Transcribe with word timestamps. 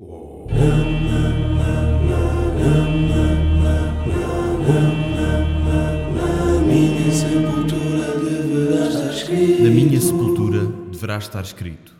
Na 0.00 0.06
minha 9.68 10.00
sepultura 10.00 10.66
deverá 10.92 11.18
estar 11.18 11.42
escrito. 11.42 11.98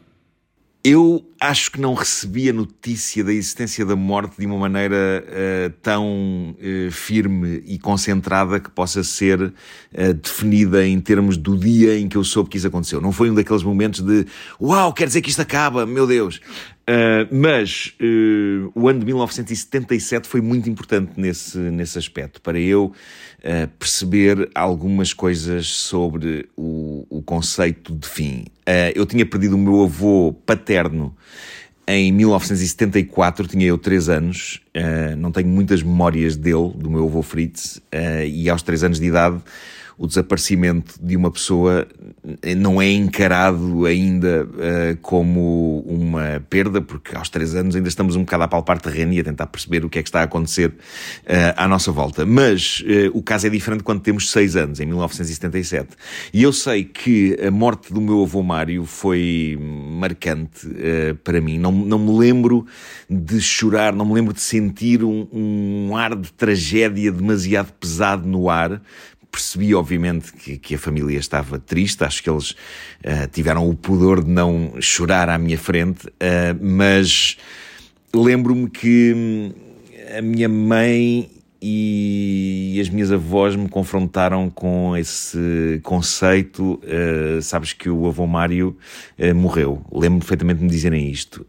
Eu 0.85 1.29
acho 1.41 1.73
que 1.73 1.81
não 1.81 1.93
recebi 1.93 2.49
a 2.49 2.53
notícia 2.53 3.25
da 3.25 3.33
existência 3.33 3.85
da 3.85 3.97
morte 3.97 4.39
de 4.39 4.47
uma 4.47 4.57
maneira 4.57 5.25
uh, 5.27 5.71
tão 5.83 6.55
uh, 6.57 6.91
firme 6.93 7.65
e 7.67 7.81
concentrada 7.81 8.61
que 8.61 8.71
possa 8.71 9.03
ser 9.03 9.43
uh, 9.43 9.53
definida 10.15 10.87
em 10.87 11.01
termos 11.01 11.37
do 11.37 11.59
dia 11.59 11.99
em 11.99 12.09
que 12.09 12.17
eu 12.17 12.23
soube 12.23 12.49
que 12.49 12.57
isso 12.57 12.69
aconteceu. 12.69 13.01
Não 13.01 13.11
foi 13.11 13.29
um 13.29 13.35
daqueles 13.35 13.65
momentos 13.65 14.01
de 14.03 14.25
uau, 14.61 14.93
quer 14.93 15.09
dizer 15.09 15.21
que 15.21 15.31
isto 15.31 15.43
acaba, 15.43 15.85
meu 15.85 16.07
Deus. 16.07 16.41
Mas 17.31 17.95
o 18.75 18.89
ano 18.89 19.01
de 19.01 19.07
1977 19.07 20.27
foi 20.27 20.41
muito 20.41 20.71
importante 20.71 21.13
nesse, 21.17 21.59
nesse 21.59 21.99
aspecto, 21.99 22.41
para 22.41 22.59
eu 22.59 22.93
perceber 23.79 24.49
algumas 24.55 25.13
coisas 25.13 25.69
sobre 25.69 26.49
o, 26.57 27.07
o 27.11 27.23
conceito 27.23 27.95
de 27.95 28.09
fim. 28.09 28.45
eu 28.95 29.05
tinha 29.05 29.27
perdido 29.27 29.55
o 29.55 29.59
meu 29.59 29.85
avô 29.85 30.33
paterno 30.47 31.15
em 31.91 32.13
1974, 32.13 33.47
tinha 33.47 33.67
eu 33.67 33.79
3 33.79 34.11
anos, 34.11 34.61
uh, 34.77 35.17
não 35.17 35.33
tenho 35.33 35.49
muitas 35.49 35.83
memórias 35.83 36.37
dele, 36.37 36.71
do 36.75 36.91
meu 36.91 37.05
avô 37.07 37.23
Fritz, 37.23 37.79
uh, 37.79 38.27
e 38.27 38.51
aos 38.51 38.61
3 38.61 38.85
anos 38.85 39.01
de 39.01 39.07
idade 39.07 39.41
o 39.99 40.07
desaparecimento 40.07 40.95
de 41.03 41.17
uma 41.17 41.31
pessoa 41.31 41.87
não 42.57 42.81
é 42.81 42.91
encarado 42.91 43.85
ainda 43.85 44.45
uh, 44.45 44.97
como 45.03 45.81
uma 45.81 46.45
perda, 46.49 46.81
porque 46.81 47.17
aos 47.17 47.29
três 47.29 47.55
anos 47.55 47.75
ainda 47.75 47.89
estamos 47.89 48.15
um 48.15 48.21
bocado 48.21 48.45
a 48.45 48.49
palpar 48.49 48.81
terreno 48.81 49.13
e 49.13 49.21
a 49.21 49.25
tentar 49.25 49.49
perceber 49.49 49.85
o 49.85 49.89
que 49.89 49.99
é 49.99 50.03
que 50.03 50.09
está 50.09 50.21
a 50.21 50.23
acontecer 50.23 50.69
uh, 50.69 51.55
à 51.57 51.67
nossa 51.67 51.91
volta. 51.91 52.25
Mas 52.25 52.81
uh, 52.81 53.11
o 53.13 53.23
caso 53.23 53.49
é 53.49 53.51
diferente 53.51 53.83
quando 53.83 54.01
temos 54.01 54.31
seis 54.31 54.55
anos, 54.55 54.79
em 54.79 54.87
1977. 54.87 55.89
E 56.33 56.45
eu 56.45 56.53
sei 56.53 56.85
que 56.85 57.37
a 57.45 57.51
morte 57.51 57.93
do 57.93 58.01
meu 58.01 58.23
avô 58.23 58.43
Mário 58.43 58.85
foi 58.85 59.59
marcante 59.61 60.69
para 61.25 61.41
mim. 61.41 61.59
Não, 61.59 61.73
não 61.73 61.99
me 61.99 62.17
lembro 62.19 62.65
de 63.11 63.41
chorar, 63.41 63.93
não 63.93 64.07
me 64.07 64.15
lembro 64.15 64.33
de 64.33 64.41
sentir 64.41 65.03
um, 65.03 65.27
um 65.33 65.97
ar 65.97 66.15
de 66.15 66.33
tragédia 66.33 67.11
demasiado 67.11 67.73
pesado 67.73 68.29
no 68.29 68.49
ar, 68.49 68.81
percebi, 69.31 69.75
obviamente, 69.75 70.33
que, 70.33 70.59
que, 70.59 70.75
a 70.75 70.79
família 70.79 71.19
estava 71.19 71.59
triste. 71.59 72.05
Acho 72.05 72.23
que 72.23 72.31
eles 72.31 72.51
uh, 72.51 73.29
tiveram 73.33 73.69
o 73.69 73.75
pudor 73.75 74.23
de 74.23 74.31
não 74.31 74.75
chorar 74.81 75.29
à 75.29 75.39
minha 75.39 75.59
frente, 75.59 76.07
uh, 76.09 76.59
mas 76.61 77.37
lembro-me 78.15 78.69
que 78.69 79.13
hum, 79.15 79.53
a 80.17 80.23
minha 80.23 80.49
mãe 80.49 81.31
e 81.61 82.79
as 82.81 82.89
minhas 82.89 83.11
avós 83.11 83.57
me 83.57 83.69
confrontaram 83.69 84.49
com 84.49 84.97
esse 84.97 85.81
conceito. 85.83 86.81
Uh, 86.85 87.43
sabes 87.43 87.73
que 87.73 87.91
o 87.91 88.07
avô 88.07 88.27
Mário 88.27 88.77
morreu. 89.35 89.85
Lembro 89.93 90.21
perfeitamente 90.21 90.59
de 90.59 90.65
me 90.65 90.71
dizerem 90.71 91.11
isto 91.11 91.45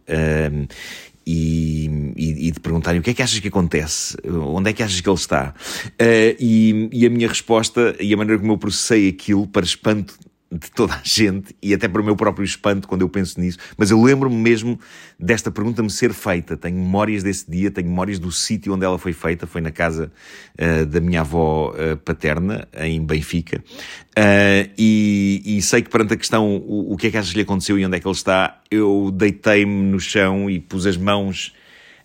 e, 1.32 2.14
e, 2.18 2.48
e, 2.48 2.52
de 2.52 2.60
perguntarem 2.60 3.00
o 3.00 3.04
que 3.04 3.12
é 3.12 3.14
que 3.14 3.22
achas 3.22 3.40
que 3.40 3.48
acontece, 3.50 4.18
onde 4.28 4.72
é 4.72 4.74
que 4.74 4.82
achas 4.82 5.00
que 5.00 5.08
ele 5.08 5.16
está. 5.16 5.54
Uh, 5.86 6.34
e, 6.40 6.90
e, 6.92 7.06
a 7.06 7.10
minha 7.10 7.28
resposta 7.28 7.96
e 8.00 8.12
a 8.12 8.18
maneira 8.18 8.40
como 8.40 8.54
eu 8.54 8.58
processei 8.58 9.10
aquilo, 9.10 9.46
para 9.46 9.64
espanto 9.64 10.18
de 10.52 10.72
toda 10.72 10.96
a 10.96 11.02
gente 11.04 11.56
e 11.62 11.74
até 11.74 11.88
para 11.88 12.02
o 12.02 12.04
meu 12.04 12.16
próprio 12.16 12.44
espanto 12.44 12.88
quando 12.88 13.02
eu 13.02 13.10
penso 13.10 13.40
nisso, 13.40 13.60
mas 13.78 13.92
eu 13.92 14.02
lembro-me 14.02 14.36
mesmo 14.36 14.80
desta 15.20 15.52
pergunta 15.52 15.84
me 15.84 15.92
ser 15.92 16.12
feita. 16.12 16.58
Tenho 16.58 16.76
memórias 16.76 17.22
desse 17.22 17.50
dia, 17.50 17.70
tenho 17.70 17.88
memórias 17.88 18.18
do 18.18 18.32
sítio 18.32 18.74
onde 18.74 18.84
ela 18.84 18.98
foi 18.98 19.14
feita, 19.14 19.46
foi 19.46 19.62
na 19.62 19.72
casa 19.72 20.12
uh, 20.60 20.86
da 20.88 21.00
minha 21.00 21.22
avó 21.22 21.72
uh, 21.72 21.98
paterna, 21.98 22.68
em 22.76 23.04
Benfica, 23.04 23.58
uh, 23.60 24.72
e, 24.78 25.42
e, 25.46 25.62
sei 25.62 25.84
que 25.84 25.90
perante 25.90 26.14
a 26.14 26.18
questão 26.18 26.58
o, 26.58 26.94
o, 26.94 26.98
que 26.98 27.08
é 27.08 27.12
que 27.12 27.18
achas 27.18 27.32
que 27.32 27.38
lhe 27.38 27.44
aconteceu 27.44 27.78
e 27.78 27.86
onde 27.86 27.98
é 27.98 28.00
que 28.00 28.08
ele 28.08 28.16
está, 28.16 28.60
eu 28.72 29.12
deitei-me 29.14 29.92
no 29.92 30.00
chão 30.00 30.50
e 30.50 30.60
pus 30.60 30.88
as 30.88 30.98
mãos 30.98 31.54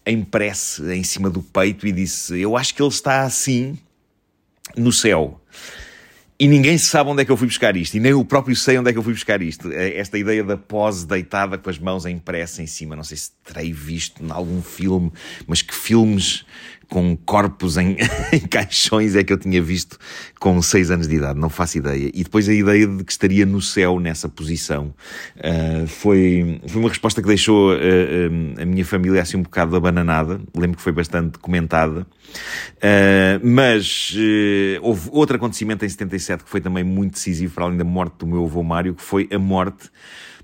em 0.04 0.22
prece 0.22 0.82
em 0.92 1.02
cima 1.02 1.30
do 1.30 1.42
peito 1.42 1.86
e 1.86 1.92
disse: 1.92 2.38
Eu 2.38 2.56
acho 2.56 2.74
que 2.74 2.82
ele 2.82 2.90
está 2.90 3.22
assim 3.22 3.78
no 4.76 4.92
céu. 4.92 5.40
E 6.36 6.48
ninguém 6.48 6.76
sabe 6.76 7.10
onde 7.10 7.22
é 7.22 7.24
que 7.24 7.30
eu 7.30 7.36
fui 7.36 7.46
buscar 7.46 7.76
isto, 7.76 7.96
e 7.96 8.00
nem 8.00 8.10
eu 8.10 8.24
próprio 8.24 8.56
sei 8.56 8.76
onde 8.76 8.90
é 8.90 8.92
que 8.92 8.98
eu 8.98 9.04
fui 9.04 9.12
buscar 9.12 9.40
isto. 9.40 9.70
É 9.70 9.96
esta 9.96 10.18
ideia 10.18 10.42
da 10.42 10.56
pose 10.56 11.06
deitada 11.06 11.56
com 11.56 11.70
as 11.70 11.78
mãos 11.78 12.06
em 12.06 12.18
pressa 12.18 12.60
em 12.60 12.66
cima. 12.66 12.96
Não 12.96 13.04
sei 13.04 13.16
se 13.16 13.30
terei 13.44 13.72
visto 13.72 14.20
em 14.24 14.32
algum 14.32 14.60
filme, 14.60 15.12
mas 15.46 15.62
que 15.62 15.72
filmes 15.72 16.44
com 16.88 17.16
corpos 17.16 17.76
em, 17.76 17.96
em, 18.32 18.40
caixões 18.40 19.16
é 19.16 19.24
que 19.24 19.32
eu 19.32 19.38
tinha 19.38 19.60
visto 19.62 19.98
com 20.38 20.60
seis 20.60 20.90
anos 20.90 21.08
de 21.08 21.16
idade, 21.16 21.38
não 21.38 21.48
faço 21.48 21.78
ideia. 21.78 22.10
E 22.14 22.22
depois 22.22 22.48
a 22.48 22.52
ideia 22.52 22.86
de 22.86 23.04
que 23.04 23.12
estaria 23.12 23.46
no 23.46 23.60
céu 23.60 23.98
nessa 23.98 24.28
posição 24.28 24.94
uh, 25.36 25.86
foi, 25.86 26.60
foi 26.66 26.80
uma 26.80 26.88
resposta 26.88 27.20
que 27.22 27.28
deixou 27.28 27.72
uh, 27.72 27.76
uh, 27.76 28.62
a 28.62 28.64
minha 28.64 28.84
família 28.84 29.22
assim 29.22 29.36
um 29.36 29.42
bocado 29.42 29.74
abananada. 29.76 30.40
Lembro 30.54 30.76
que 30.76 30.82
foi 30.82 30.92
bastante 30.92 31.38
comentada. 31.38 32.06
mas 33.42 34.14
houve 34.80 35.08
outro 35.12 35.36
acontecimento 35.36 35.84
em 35.84 35.88
77 36.24 36.44
que 36.44 36.50
foi 36.50 36.60
também 36.60 36.84
muito 36.84 37.14
decisivo, 37.14 37.54
para 37.54 37.64
além 37.64 37.76
da 37.76 37.84
morte 37.84 38.14
do 38.18 38.26
meu 38.26 38.44
avô 38.44 38.62
Mário, 38.62 38.94
que 38.94 39.02
foi 39.02 39.28
a 39.32 39.38
morte 39.38 39.90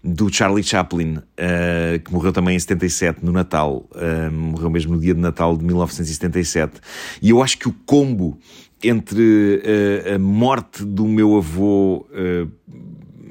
do 0.03 0.33
Charlie 0.33 0.63
Chaplin, 0.63 1.17
uh, 1.17 2.01
que 2.03 2.13
morreu 2.13 2.33
também 2.33 2.57
em 2.57 2.59
77, 2.59 3.25
no 3.25 3.33
Natal. 3.33 3.87
Uh, 3.93 4.33
morreu 4.33 4.71
mesmo 4.71 4.95
no 4.95 5.01
dia 5.01 5.15
de 5.15 5.21
Natal 5.21 5.57
de 5.57 5.65
1977. 5.65 6.81
E 7.21 7.31
eu 7.31 7.43
acho 7.43 7.59
que 7.59 7.69
o 7.69 7.75
combo 7.85 8.39
entre 8.83 9.63
uh, 9.63 10.15
a 10.15 10.19
morte 10.19 10.85
do 10.85 11.07
meu 11.07 11.37
avô 11.37 12.07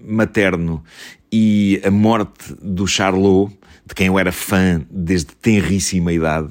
materno 0.06 0.84
e 1.32 1.82
a 1.84 1.92
morte 1.92 2.56
do 2.62 2.86
Charlot, 2.88 3.52
de 3.86 3.96
quem 3.96 4.08
eu 4.08 4.20
era 4.20 4.32
fã 4.32 4.82
desde 4.90 5.36
tenríssima 5.36 6.14
idade, 6.14 6.50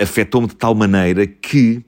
afetou-me 0.00 0.48
de 0.48 0.56
tal 0.56 0.74
maneira 0.74 1.26
que 1.26 1.84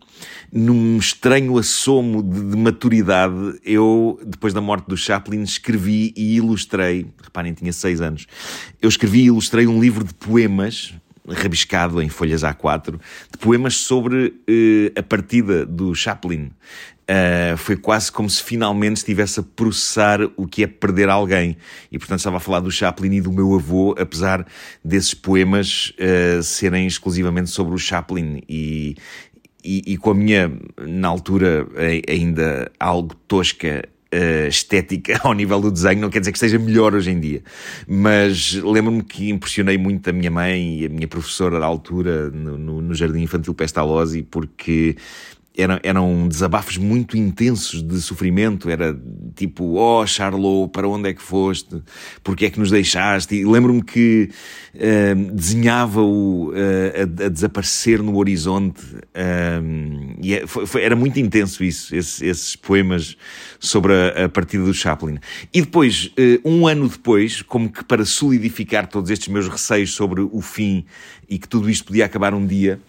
num 0.53 0.99
estranho 0.99 1.59
assomo 1.59 2.23
de, 2.23 2.51
de, 2.51 2.57
maturidade, 2.57 3.61
eu, 3.65 4.21
depois 4.25 4.53
da 4.53 4.61
morte 4.61 4.87
do 4.87 4.97
Chaplin, 4.97 5.43
escrevi 5.43 6.13
e 6.17 6.37
ilustrei, 6.37 7.07
reparem, 7.23 7.55
tinha 7.55 7.73
seis 7.73 8.01
anos, 8.01 8.27
eu 8.81 8.89
escrevi 8.89 9.21
e 9.21 9.27
ilustrei 9.27 9.67
um 9.67 9.81
livro 9.81 10.05
de 10.05 10.15
poemas, 10.15 10.95
rabiscado 11.29 12.03
em 12.03 12.09
folhas 12.09 12.43
A4, 12.43 12.99
de 13.31 13.39
poemas 13.39 13.77
sobre 13.77 14.27
uh, 14.27 14.99
a 14.99 15.03
partida 15.03 15.65
do 15.65 15.95
Chaplin. 15.95 16.51
Uh, 17.03 17.57
foi 17.57 17.77
quase 17.77 18.11
como 18.11 18.31
se 18.31 18.43
finalmente 18.43 18.99
estivesse 18.99 19.41
a 19.41 19.43
processar 19.43 20.21
o 20.37 20.47
que 20.47 20.63
é 20.63 20.67
perder 20.67 21.09
alguém. 21.09 21.57
E 21.91 21.99
portanto 21.99 22.21
estava 22.21 22.37
a 22.37 22.41
falar 22.41 22.61
do 22.61 22.71
Chaplin 22.71 23.13
e 23.15 23.21
do 23.21 23.33
meu 23.33 23.55
avô, 23.55 23.95
apesar 23.99 24.47
desses 24.85 25.13
poemas 25.13 25.93
uh, 25.99 26.43
serem 26.43 26.87
exclusivamente 26.87 27.51
sobre 27.51 27.75
o 27.75 27.79
Chaplin. 27.79 28.43
E, 28.49 28.97
e, 29.65 29.93
e, 29.93 29.97
com 29.97 30.11
a 30.11 30.15
minha, 30.15 30.53
na 30.81 31.09
altura, 31.09 31.67
ainda 32.09 32.71
algo 32.79 33.15
tosca 33.29 33.89
estética 34.49 35.19
ao 35.25 35.33
nível 35.33 35.61
do 35.61 35.71
desenho, 35.71 36.01
não 36.01 36.11
quer 36.11 36.21
dizer 36.21 36.33
que 36.33 36.37
esteja 36.37 36.59
melhor 36.59 36.95
hoje 36.95 37.11
em 37.11 37.19
dia. 37.19 37.43
Mas 37.87 38.55
lembro-me 38.55 39.03
que 39.03 39.31
impressionei 39.31 39.79
muito 39.79 40.09
a 40.11 40.13
minha 40.13 40.31
mãe 40.31 40.81
e 40.81 40.87
a 40.87 40.89
minha 40.89 41.09
professora 41.09 41.59
da 41.59 41.67
altura 41.67 42.31
no, 42.31 42.59
no, 42.59 42.81
no 42.83 42.95
Jardim 42.95 43.23
Infantil 43.23 43.55
Pestalozzi, 43.55 44.23
porque 44.23 44.97
eram, 45.57 45.79
eram 45.83 46.29
desabafos 46.29 46.77
muito 46.77 47.17
intensos 47.17 47.83
de 47.83 48.01
sofrimento. 48.01 48.71
Era 48.71 48.99
tipo, 49.35 49.79
oh 49.79 50.07
Charlot, 50.07 50.71
para 50.73 50.89
onde 50.89 51.11
é 51.11 51.15
que 51.15 51.23
foste? 51.23 51.83
Porquê 52.23 52.47
é 52.47 52.51
que 52.51 52.59
nos 52.59 52.71
deixaste? 52.71 53.35
E 53.35 53.45
lembro-me 53.45 53.83
que 53.83 54.31
uh, 54.75 55.33
desenhava-o 55.33 56.51
uh, 56.51 56.55
a, 57.23 57.27
a, 57.27 57.29
desaparecer 57.29 58.03
no 58.03 58.17
horizonte. 58.17 58.83
Uh, 58.83 60.17
e 60.23 60.35
é, 60.35 60.47
foi, 60.47 60.67
foi, 60.67 60.83
era 60.83 60.97
muito 60.97 61.19
intenso 61.21 61.63
isso, 61.63 61.95
esses, 61.95 62.23
esses 62.23 62.57
poemas 62.57 63.17
sobre 63.59 63.93
a, 63.93 64.25
a, 64.25 64.29
partida 64.29 64.65
do 64.65 64.73
Chaplin. 64.73 65.19
E 65.53 65.61
depois, 65.61 66.11
um 66.45 66.67
ano 66.67 66.89
depois, 66.89 67.43
como 67.43 67.71
que 67.71 67.85
para 67.85 68.05
solidificar 68.05 68.87
todos 68.87 69.11
estes 69.11 69.29
meus 69.29 69.49
receios 69.49 69.93
sobre 69.93 70.21
o 70.21 70.41
fim 70.41 70.85
e 71.29 71.39
que 71.39 71.49
tudo 71.49 71.69
isto 71.71 71.87
podia 71.87 72.05
acabar 72.07 72.35
um 72.35 72.47
dia, 72.47 72.81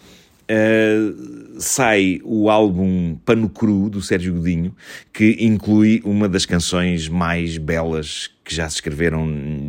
Uh, 0.53 1.59
sai 1.59 2.19
o 2.23 2.49
álbum 2.49 3.15
Pano 3.25 3.49
Cru 3.49 3.89
do 3.89 4.01
Sérgio 4.01 4.33
Godinho, 4.33 4.75
que 5.11 5.37
inclui 5.39 6.01
uma 6.03 6.29
das 6.29 6.45
canções 6.45 7.07
mais 7.07 7.57
belas 7.57 8.29
que 8.43 8.53
já 8.53 8.69
se 8.69 8.75
escreveram, 8.75 9.25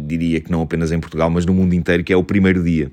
diria 0.07 0.41
que 0.41 0.51
não 0.51 0.63
apenas 0.63 0.91
em 0.91 0.99
Portugal, 0.99 1.31
mas 1.31 1.47
no 1.47 1.55
mundo 1.55 1.75
inteiro, 1.75 2.03
que 2.03 2.13
é 2.13 2.17
o 2.17 2.25
primeiro 2.25 2.63
dia. 2.63 2.91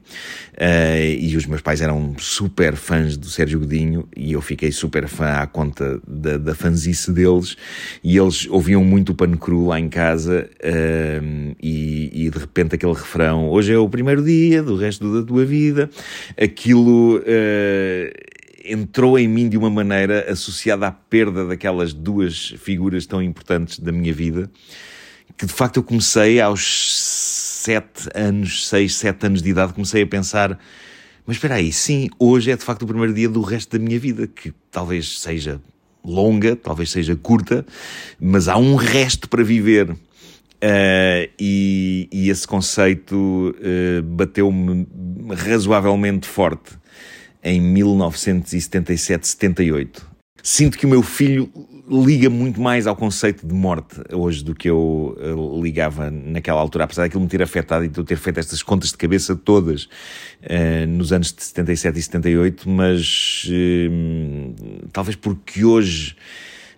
Uh, 0.54 1.18
e 1.20 1.36
os 1.36 1.46
meus 1.46 1.62
pais 1.62 1.82
eram 1.82 2.16
super 2.20 2.76
fãs 2.76 3.18
do 3.18 3.28
Sérgio 3.28 3.60
Godinho 3.60 4.08
e 4.16 4.34
eu 4.34 4.42
fiquei 4.42 4.72
super 4.72 5.08
fã 5.08 5.38
à 5.38 5.48
conta 5.48 6.00
da, 6.08 6.38
da 6.38 6.54
fanzice 6.54 7.12
deles. 7.12 7.58
E 8.04 8.16
eles 8.18 8.48
ouviam 8.48 8.84
muito 8.84 9.12
o 9.12 9.16
pano 9.16 9.38
cru 9.38 9.66
lá 9.66 9.80
em 9.80 9.90
casa 9.90 10.48
uh, 10.64 11.56
e, 11.62 12.26
e, 12.26 12.30
de 12.30 12.38
repente 12.38 12.76
aquele 12.76 12.94
refrão 12.94 13.50
hoje 13.50 13.74
é 13.74 13.78
o 13.78 13.90
primeiro 13.90 14.24
dia 14.24 14.62
do 14.62 14.76
resto 14.76 15.12
da 15.12 15.26
tua 15.26 15.46
vida. 15.46 15.90
Aquilo 16.38 17.18
uh, 17.18 18.32
entrou 18.64 19.18
em 19.18 19.28
mim 19.28 19.50
de 19.50 19.58
uma 19.58 19.70
maneira 19.70 20.32
associada 20.32 20.88
à 20.88 20.92
perda 20.92 21.46
daquelas 21.46 21.94
duas 21.94 22.54
figuras 22.58 23.06
tão 23.06 23.22
importantes 23.22 23.80
da 23.80 23.92
minha 23.92 24.14
vida, 24.14 24.50
que 25.38 25.46
de 25.46 25.54
facto 25.54 25.78
eu 25.78 25.84
comecei 25.84 26.40
aos 26.40 27.22
sete 27.62 28.10
anos, 28.16 28.68
seis, 28.68 28.96
sete 28.96 29.26
anos 29.26 29.42
de 29.42 29.50
idade, 29.50 29.74
comecei 29.74 30.04
a 30.04 30.08
pensar, 30.08 30.60
mas 31.26 31.38
espera 31.38 31.56
aí, 31.56 31.72
sim, 31.72 32.10
hoje 32.20 32.52
é 32.52 32.58
de 32.58 32.64
facto 32.64 32.84
o 32.84 32.88
primeiro 32.88 33.14
dia 33.14 33.30
do 33.30 33.42
resto 33.42 33.78
da 33.78 33.84
minha 33.84 34.00
vida, 34.00 34.28
que 34.28 34.54
talvez 34.70 35.20
seja 35.20 35.62
longa, 36.04 36.56
talvez 36.56 36.90
seja 36.90 37.16
curta, 37.16 37.64
mas 38.20 38.48
há 38.48 38.58
um 38.58 38.74
resto 38.76 39.30
para 39.30 39.44
viver. 39.44 39.92
Uh, 39.92 41.28
e, 41.40 42.08
e, 42.12 42.30
esse 42.30 42.48
conceito 42.48 43.16
uh, 43.16 44.04
bateu-me 44.04 44.88
razoavelmente 45.36 46.28
forte 46.28 46.80
em 47.44 47.60
1977-78. 47.74 50.04
Sinto 50.44 50.78
que 50.78 50.86
o 50.86 50.90
meu 50.90 51.02
filho 51.02 51.52
liga 51.92 52.30
muito 52.30 52.62
mais 52.62 52.88
ao 52.88 52.96
conceito 52.96 53.46
de 53.46 53.54
morte 53.54 54.02
hoje 54.14 54.44
do 54.44 54.56
que 54.56 54.70
eu 54.70 55.18
uh, 55.20 55.62
ligava 55.62 56.10
naquela 56.10 56.62
altura, 56.62 56.86
apesar 56.86 57.04
daquilo 57.04 57.22
me 57.22 57.28
ter 57.28 57.42
afetado 57.42 57.84
e 57.84 57.90
de 57.90 57.98
eu 58.00 58.06
ter 58.06 58.16
feito 58.16 58.40
estas 58.40 58.64
contas 58.64 58.92
de 58.92 58.98
cabeça 58.98 59.36
todas 59.36 59.84
uh, 59.84 60.88
nos 60.88 61.12
anos 61.12 61.34
de 61.34 61.44
77 61.44 62.00
e 62.00 62.02
78, 62.02 62.70
mas 62.70 63.46
uh, 63.50 64.88
talvez 64.94 65.18
porque 65.18 65.66
hoje 65.66 66.16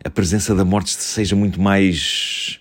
a 0.03 0.09
presença 0.09 0.55
da 0.55 0.65
morte 0.65 0.89
seja 0.91 1.35
muito 1.35 1.61
mais 1.61 2.59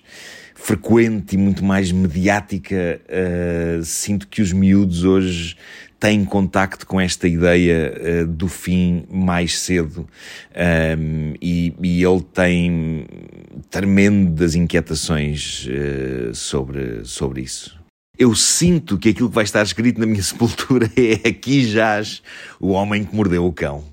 frequente 0.54 1.32
e 1.32 1.36
muito 1.36 1.64
mais 1.64 1.90
mediática, 1.90 3.00
sinto 3.82 4.28
que 4.28 4.40
os 4.40 4.52
miúdos 4.52 5.02
hoje 5.02 5.56
tem 6.02 6.24
contacto 6.24 6.84
com 6.84 7.00
esta 7.00 7.28
ideia 7.28 7.94
uh, 7.94 8.26
do 8.26 8.48
fim 8.48 9.04
mais 9.08 9.60
cedo 9.60 10.00
um, 10.98 11.34
e, 11.40 11.72
e, 11.80 12.02
ele 12.02 12.20
tem 12.34 13.06
tremendas 13.70 14.56
inquietações 14.56 15.64
uh, 15.68 16.34
sobre, 16.34 17.04
sobre 17.04 17.42
isso. 17.42 17.80
Eu 18.18 18.34
sinto 18.34 18.98
que 18.98 19.10
aquilo 19.10 19.28
que 19.28 19.34
vai 19.36 19.44
estar 19.44 19.62
escrito 19.62 20.00
na 20.00 20.06
minha 20.06 20.20
sepultura 20.24 20.90
é 20.96 21.28
aqui 21.28 21.64
jaz 21.64 22.20
o 22.58 22.70
homem 22.70 23.04
que 23.04 23.14
mordeu 23.14 23.46
o 23.46 23.52
cão. 23.52 23.84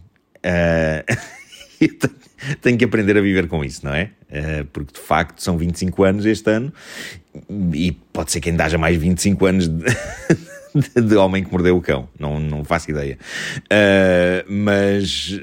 Uh, 1.81 2.57
tenho, 2.61 2.77
que 2.77 2.83
aprender 2.83 3.17
a 3.17 3.21
viver 3.21 3.47
com 3.47 3.63
isso, 3.63 3.85
não 3.85 3.93
é? 3.93 4.11
Uh, 4.29 4.65
porque 4.73 4.93
de 4.93 4.99
facto 4.99 5.41
são 5.41 5.57
25 5.57 6.03
anos 6.03 6.25
este 6.25 6.49
ano 6.49 6.73
e 7.73 7.91
pode 8.11 8.31
ser 8.31 8.41
que 8.41 8.49
ainda 8.49 8.65
haja 8.65 8.77
mais 8.77 8.97
25 8.97 9.45
anos 9.45 9.67
de, 9.67 9.85
de 10.95 11.15
Homem 11.15 11.43
que 11.43 11.51
Mordeu 11.51 11.77
o 11.77 11.81
Cão, 11.81 12.07
não, 12.19 12.39
não 12.39 12.63
faço 12.63 12.89
ideia. 12.91 13.17
Uh, 13.65 14.51
mas 14.51 15.39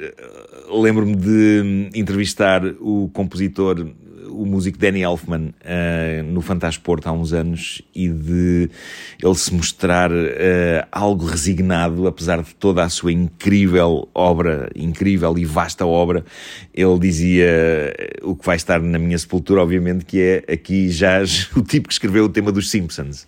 lembro-me 0.71 1.15
de 1.15 1.91
entrevistar 1.95 2.65
o 2.81 3.09
compositor, 3.13 3.87
o 4.29 4.45
músico 4.45 4.79
Danny 4.79 5.03
Elfman, 5.03 5.49
uh, 5.49 6.23
no 6.25 6.41
Fantasporto 6.41 7.09
há 7.09 7.13
uns 7.13 7.33
anos 7.33 7.81
e 7.95 8.09
de 8.09 8.71
ele 9.23 9.35
se 9.35 9.53
mostrar 9.55 10.11
uh, 10.13 10.87
algo 10.93 11.25
resignado, 11.25 12.07
apesar 12.07 12.43
de 12.43 12.55
toda 12.55 12.83
a 12.83 12.89
sua 12.89 13.13
incrível 13.13 14.09
obra, 14.15 14.71
incrível 14.75 15.37
e 15.39 15.45
vasta 15.45 15.87
obra. 15.87 16.25
Ele 16.75 16.99
dizia 16.99 17.95
o 18.23 18.35
que 18.35 18.45
vai 18.45 18.57
estar 18.57 18.81
na 18.81 18.99
minha 18.99 19.19
sepultura, 19.19 19.63
obviamente, 19.63 20.05
que 20.05 20.21
é 20.21 20.53
aqui 20.53 20.91
já 20.91 21.21
o 21.57 21.63
tipo 21.63 21.89
que 21.89 21.95
escreveu 21.95 22.25
o 22.25 22.29
tema 22.29 22.53
dos 22.53 22.71
Simpsons. 22.71 23.27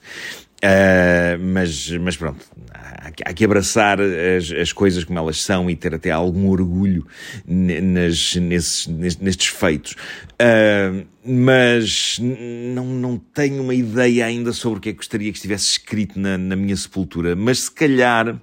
Uh, 0.58 1.38
mas, 1.40 1.88
mas 1.98 2.16
pronto, 2.16 2.44
há, 2.74 3.12
há 3.26 3.32
que 3.32 3.44
abraçar 3.44 4.00
as, 4.00 4.50
as, 4.50 4.72
coisas 4.72 5.04
como 5.04 5.16
elas 5.16 5.40
são 5.40 5.70
e 5.70 5.76
ter 5.76 5.94
até 5.94 6.10
algum 6.10 6.48
orgulho 6.48 7.06
nas, 7.46 8.34
nesses, 8.34 8.86
nestes 8.88 9.46
feitos. 9.46 9.92
Uh, 10.32 11.06
mas 11.24 12.18
não, 12.74 12.86
não 12.86 13.18
tenho 13.18 13.62
uma 13.62 13.74
ideia 13.74 14.26
ainda 14.26 14.52
sobre 14.52 14.78
o 14.78 14.80
que 14.80 14.88
é 14.88 14.92
que 14.92 14.98
gostaria 14.98 15.30
que 15.30 15.38
estivesse 15.38 15.70
escrito 15.72 16.18
na, 16.18 16.36
na 16.36 16.56
minha 16.56 16.76
sepultura. 16.76 17.36
Mas 17.36 17.60
se 17.60 17.70
calhar 17.70 18.40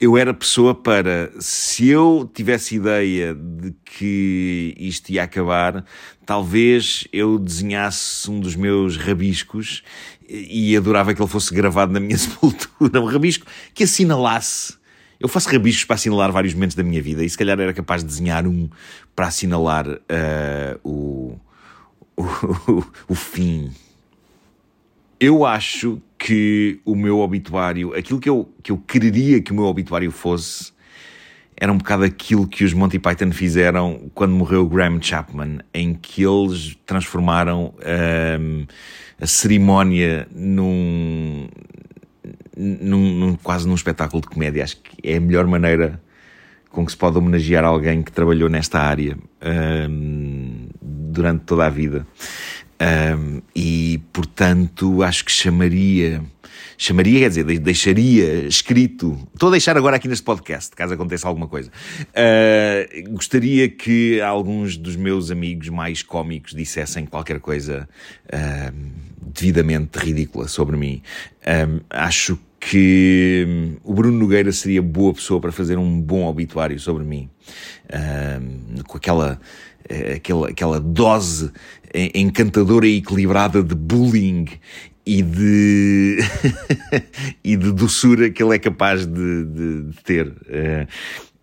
eu 0.00 0.16
era 0.16 0.34
pessoa 0.34 0.74
para, 0.74 1.32
se 1.38 1.88
eu 1.88 2.30
tivesse 2.32 2.76
ideia 2.76 3.34
de 3.34 3.74
que 3.84 4.74
isto 4.76 5.10
ia 5.10 5.22
acabar, 5.22 5.84
talvez 6.26 7.06
eu 7.12 7.38
desenhasse 7.38 8.30
um 8.30 8.40
dos 8.40 8.56
meus 8.56 8.96
rabiscos 8.96 9.82
e 10.28 10.76
adorava 10.76 11.14
que 11.14 11.22
ele 11.22 11.28
fosse 11.28 11.54
gravado 11.54 11.92
na 11.92 12.00
minha 12.00 12.16
sepultura, 12.18 13.00
um 13.00 13.06
rabisco 13.06 13.46
que 13.72 13.84
assinalasse. 13.84 14.76
Eu 15.20 15.28
faço 15.28 15.48
rabiscos 15.48 15.84
para 15.84 15.94
assinalar 15.94 16.32
vários 16.32 16.52
momentos 16.54 16.76
da 16.76 16.82
minha 16.82 17.00
vida 17.00 17.24
e 17.24 17.30
se 17.30 17.38
calhar 17.38 17.58
era 17.58 17.72
capaz 17.72 18.02
de 18.02 18.08
desenhar 18.08 18.46
um 18.46 18.68
para 19.14 19.28
assinalar 19.28 19.88
uh, 19.88 20.80
o, 20.84 21.38
o, 22.16 22.84
o 23.08 23.14
fim. 23.14 23.70
Eu 25.18 25.46
acho 25.46 26.02
que 26.24 26.80
o 26.86 26.96
meu 26.96 27.18
obituário, 27.18 27.94
aquilo 27.94 28.18
que 28.18 28.30
eu, 28.30 28.50
que 28.62 28.72
eu 28.72 28.78
quereria 28.78 29.42
que 29.42 29.52
o 29.52 29.54
meu 29.54 29.66
obituário 29.66 30.10
fosse, 30.10 30.72
era 31.54 31.70
um 31.70 31.76
bocado 31.76 32.02
aquilo 32.02 32.48
que 32.48 32.64
os 32.64 32.72
Monty 32.72 32.98
Python 32.98 33.30
fizeram 33.30 34.10
quando 34.14 34.32
morreu 34.32 34.66
Graham 34.66 35.02
Chapman, 35.02 35.58
em 35.74 35.92
que 35.92 36.24
eles 36.24 36.78
transformaram. 36.86 37.74
Um, 38.40 38.66
a 39.20 39.26
cerimónia 39.26 40.26
num, 40.34 41.46
num, 42.56 43.18
num, 43.18 43.36
quase 43.36 43.68
num 43.68 43.74
espetáculo 43.74 44.22
de 44.22 44.28
comédia. 44.28 44.64
Acho 44.64 44.78
que 44.78 44.96
é 45.02 45.16
a 45.16 45.20
melhor 45.20 45.46
maneira 45.46 46.00
com 46.70 46.84
que 46.84 46.90
se 46.90 46.98
pode 46.98 47.16
homenagear 47.16 47.64
alguém 47.64 48.02
que 48.02 48.10
trabalhou 48.10 48.48
nesta 48.48 48.80
área 48.80 49.16
um, 49.88 50.68
durante 50.82 51.44
toda 51.44 51.66
a 51.66 51.70
vida. 51.70 52.06
Um, 52.80 53.40
e, 53.54 54.00
portanto, 54.12 55.02
acho 55.02 55.24
que 55.24 55.32
chamaria 55.32 56.22
chamaria, 56.76 57.20
quer 57.20 57.28
dizer, 57.28 57.58
deixaria 57.60 58.46
escrito. 58.46 59.16
Estou 59.32 59.48
a 59.48 59.52
deixar 59.52 59.76
agora 59.76 59.96
aqui 59.96 60.08
neste 60.08 60.24
podcast, 60.24 60.74
caso 60.74 60.94
aconteça 60.94 61.26
alguma 61.28 61.46
coisa. 61.46 61.70
Uh, 62.10 63.10
gostaria 63.12 63.68
que 63.68 64.20
alguns 64.20 64.76
dos 64.76 64.96
meus 64.96 65.30
amigos 65.30 65.68
mais 65.68 66.02
cómicos 66.02 66.52
dissessem 66.52 67.06
qualquer 67.06 67.40
coisa 67.40 67.88
uh, 68.26 68.74
devidamente 69.34 69.98
ridícula 69.98 70.48
sobre 70.48 70.76
mim. 70.76 71.02
Acho 71.90 72.38
que 72.60 73.76
o 73.82 73.92
Bruno 73.92 74.18
Nogueira 74.18 74.50
seria 74.52 74.80
boa 74.80 75.12
pessoa 75.12 75.40
para 75.40 75.52
fazer 75.52 75.76
um 75.76 76.00
bom 76.00 76.24
obituário 76.26 76.78
sobre 76.78 77.04
mim. 77.04 77.28
com 78.86 78.96
aquela, 78.96 79.38
aquela, 80.14 80.48
aquela 80.48 80.80
dose 80.80 81.50
encantadora 82.14 82.86
e 82.86 82.98
equilibrada 82.98 83.62
de 83.62 83.74
bullying 83.74 84.46
e 85.06 85.22
de, 85.22 86.18
e 87.44 87.56
de 87.56 87.72
doçura 87.72 88.30
que 88.30 88.42
ele 88.42 88.54
é 88.54 88.58
capaz 88.58 89.06
de, 89.06 89.44
de, 89.44 89.82
de 89.82 90.02
ter. 90.02 90.28
Uh, 90.28 90.88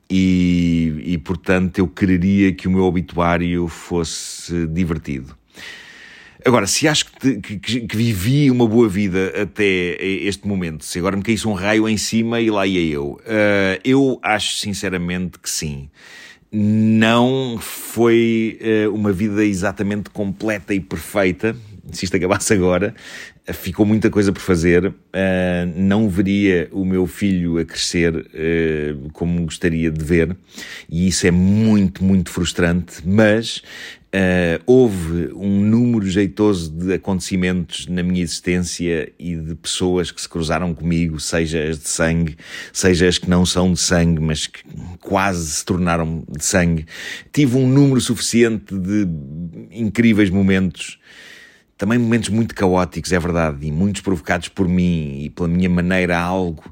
e, 0.10 1.14
e, 1.14 1.18
portanto, 1.18 1.80
eu 1.80 1.88
quereria 1.88 2.52
que 2.52 2.68
o 2.68 2.72
meu 2.72 2.84
obituário 2.84 3.68
fosse 3.70 4.68
divertido. 4.68 5.38
Agora, 6.44 6.66
se 6.66 6.88
acho 6.88 7.06
que, 7.14 7.40
que, 7.40 7.82
que, 7.82 7.96
vivi 7.96 8.50
uma 8.50 8.68
boa 8.68 8.90
vida 8.90 9.32
até 9.42 10.04
este 10.04 10.48
momento, 10.48 10.84
se 10.84 10.98
agora 10.98 11.16
me 11.16 11.22
caísse 11.22 11.48
um 11.48 11.54
raio 11.54 11.88
em 11.88 11.98
cima 11.98 12.42
e 12.42 12.50
lá 12.50 12.66
ia 12.66 12.94
eu, 12.94 13.12
uh, 13.12 13.80
eu 13.86 14.20
acho 14.24 14.58
sinceramente 14.58 15.38
que 15.40 15.50
sim. 15.50 15.88
Não 16.52 17.58
foi 17.60 18.60
uh, 18.62 18.94
uma 18.94 19.14
vida 19.14 19.46
exatamente 19.46 20.10
completa 20.10 20.74
e 20.74 20.82
perfeita, 20.82 21.56
se 21.92 22.06
isto 22.06 22.18
acabasse 22.18 22.54
agora, 22.54 22.94
ficou 23.54 23.86
muita 23.86 24.10
coisa 24.10 24.32
por 24.32 24.42
fazer. 24.42 24.88
Uh, 24.88 24.94
não 25.76 26.10
veria 26.10 26.68
o 26.72 26.86
meu 26.86 27.08
filho 27.08 27.58
a 27.58 27.66
crescer 27.66 28.16
uh, 28.16 29.10
como 29.14 29.42
gostaria 29.44 29.90
de 29.90 30.04
ver, 30.04 30.36
e 30.90 31.08
isso 31.08 31.26
é 31.26 31.32
muito, 31.32 32.04
muito 32.04 32.30
frustrante. 32.30 33.02
Mas 33.06 33.62
uh, 34.14 34.62
houve 34.66 35.32
um 35.34 35.62
número 35.62 36.08
jeitoso 36.10 36.72
de 36.72 36.94
acontecimentos 36.94 37.88
na 37.88 38.04
minha 38.04 38.22
existência 38.22 39.12
e 39.18 39.36
de 39.36 39.56
pessoas 39.56 40.12
que 40.12 40.22
se 40.22 40.28
cruzaram 40.28 40.74
comigo, 40.74 41.20
seja 41.20 41.64
as 41.64 41.80
de 41.80 41.88
sangue, 41.88 42.38
seja 42.74 43.08
as 43.08 43.18
que 43.18 43.30
não 43.30 43.46
são 43.46 43.74
de 43.74 43.80
sangue, 43.80 44.20
mas 44.20 44.48
que 44.48 44.62
quase 45.00 45.46
se 45.48 45.66
tornaram 45.66 46.24
de 46.30 46.44
sangue. 46.44 46.86
Tive 47.32 47.58
um 47.58 47.68
número 47.68 48.02
suficiente 48.02 48.78
de 48.78 49.08
incríveis 49.72 50.30
momentos 50.30 51.00
também 51.78 51.98
momentos 51.98 52.30
muito 52.30 52.54
caóticos, 52.54 53.12
é 53.12 53.18
verdade, 53.18 53.66
e 53.66 53.72
muitos 53.72 54.04
provocados 54.04 54.50
por 54.50 54.68
mim 54.68 55.24
e 55.24 55.32
pela 55.32 55.48
minha 55.48 55.68
maneira 55.68 56.16
algo 56.16 56.64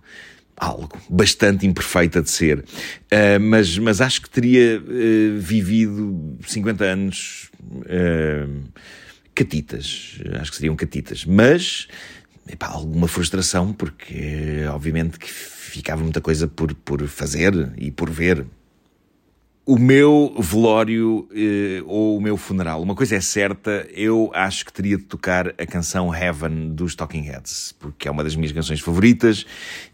algo 0.59 0.99
bastante 1.09 1.65
imperfeita 1.65 2.21
de 2.21 2.29
ser. 2.29 2.59
Uh, 2.59 3.39
mas, 3.39 3.77
mas 3.77 4.01
acho 4.01 4.21
que 4.21 4.29
teria 4.29 4.79
uh, 4.79 5.39
vivido 5.39 6.37
50 6.45 6.83
anos 6.83 7.49
uh, 7.65 8.63
catitas. 9.33 10.19
Acho 10.39 10.51
que 10.51 10.57
seriam 10.57 10.75
catitas. 10.75 11.25
Mas 11.25 11.87
epá, 12.47 12.67
alguma 12.67 13.07
frustração, 13.07 13.71
porque 13.71 14.65
obviamente 14.71 15.17
que 15.17 15.31
ficava 15.31 16.01
muita 16.01 16.19
coisa 16.19 16.47
por, 16.47 16.73
por 16.75 17.07
fazer 17.07 17.53
e 17.77 17.89
por 17.91 18.09
ver 18.09 18.45
o 19.69 19.77
meu 19.77 20.33
velório 20.39 21.29
eh, 21.31 21.83
ou 21.85 22.17
o 22.17 22.21
meu 22.21 22.35
funeral. 22.38 22.81
Uma 22.81 22.95
coisa 22.95 23.15
é 23.15 23.21
certa, 23.21 23.88
eu 23.93 24.31
acho 24.33 24.65
que 24.65 24.73
teria 24.73 24.97
de 24.97 25.03
tocar 25.03 25.49
a 25.49 25.65
canção 25.67 26.11
Heaven 26.11 26.71
dos 26.73 26.95
Talking 26.95 27.21
Heads, 27.21 27.75
porque 27.79 28.07
é 28.07 28.11
uma 28.11 28.23
das 28.23 28.35
minhas 28.35 28.51
canções 28.51 28.79
favoritas 28.79 29.45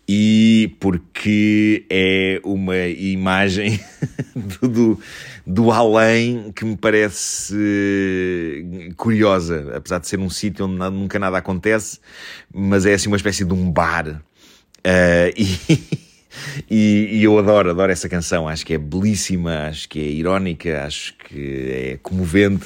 e 0.08 0.74
porque 0.80 1.86
é 1.90 2.40
uma 2.46 2.78
imagem 2.88 3.78
do, 4.34 4.70
do, 4.70 5.00
do, 5.46 5.72
além 5.72 6.54
que 6.54 6.64
me 6.64 6.78
parece 6.78 7.54
eh, 7.58 8.94
curiosa, 8.96 9.74
apesar 9.76 10.00
de 10.00 10.08
ser 10.08 10.20
um 10.20 10.30
sítio 10.30 10.68
onde 10.68 10.90
nunca 10.90 11.20
nada 11.20 11.38
acontece, 11.38 12.00
mas 12.54 12.86
é 12.86 12.94
assim 12.94 13.10
uma 13.10 13.18
espécie 13.18 13.44
de 13.44 13.54
um 13.54 13.70
bar. 13.70 14.22
Uh, 14.88 15.34
e 15.36 16.05
e, 16.70 17.10
e, 17.12 17.24
eu 17.24 17.38
adoro, 17.38 17.70
adoro 17.70 17.92
essa 17.92 18.10
canção. 18.10 18.48
Acho 18.48 18.66
que 18.66 18.74
é 18.74 18.78
belíssima, 18.78 19.68
acho 19.70 19.88
que 19.90 20.00
é 20.00 20.10
irónica, 20.10 20.84
acho 20.84 21.14
que 21.18 21.72
é 21.72 22.00
comovente, 22.02 22.66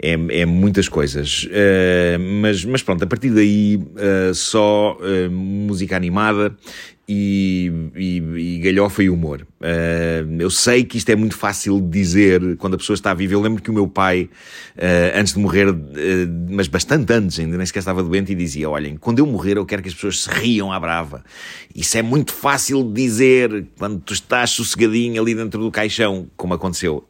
é, 0.00 0.12
é 0.12 0.46
muitas 0.46 0.88
coisas. 0.88 1.44
Uh, 1.44 2.18
mas, 2.40 2.64
mas 2.64 2.82
pronto, 2.82 3.02
a 3.02 3.06
partir 3.06 3.30
daí 3.30 3.76
uh, 3.76 4.34
só 4.34 4.96
uh, 4.96 5.30
música 5.30 5.96
animada 5.96 6.56
e, 7.08 7.70
e, 7.94 8.16
e 8.16 8.58
galhofa 8.58 9.02
e 9.02 9.10
humor. 9.10 9.46
Uh, 9.64 10.42
eu 10.42 10.50
sei 10.50 10.84
que 10.84 10.98
isto 10.98 11.08
é 11.08 11.16
muito 11.16 11.34
fácil 11.38 11.80
de 11.80 11.88
dizer 11.88 12.56
quando 12.58 12.74
a 12.74 12.76
pessoa 12.76 12.94
está 12.94 13.14
viva. 13.14 13.32
Eu 13.32 13.40
lembro 13.40 13.62
que 13.62 13.70
o 13.70 13.72
meu 13.72 13.88
pai, 13.88 14.28
uh, 14.76 15.18
antes 15.18 15.32
de 15.32 15.38
morrer, 15.38 15.70
uh, 15.70 15.74
mas 16.50 16.68
bastante 16.68 17.10
antes, 17.14 17.40
ainda 17.40 17.56
nem 17.56 17.64
sequer 17.64 17.78
estava 17.78 18.02
doente, 18.02 18.32
e 18.32 18.34
dizia: 18.34 18.68
Olhem, 18.68 18.98
quando 18.98 19.20
eu 19.20 19.26
morrer, 19.26 19.56
eu 19.56 19.64
quero 19.64 19.80
que 19.80 19.88
as 19.88 19.94
pessoas 19.94 20.24
se 20.24 20.28
riam 20.28 20.70
à 20.70 20.78
brava. 20.78 21.24
Isso 21.74 21.96
é 21.96 22.02
muito 22.02 22.34
fácil 22.34 22.84
de 22.84 22.92
dizer 22.92 23.66
quando 23.78 24.00
tu 24.00 24.12
estás 24.12 24.50
sossegadinho 24.50 25.20
ali 25.22 25.34
dentro 25.34 25.62
do 25.62 25.70
caixão, 25.70 26.26
como 26.36 26.52
aconteceu. 26.52 27.04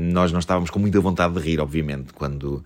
nós 0.00 0.32
não 0.32 0.38
estávamos 0.38 0.70
com 0.70 0.78
muita 0.78 1.00
vontade 1.00 1.34
de 1.34 1.40
rir, 1.40 1.60
obviamente, 1.60 2.14
quando, 2.14 2.64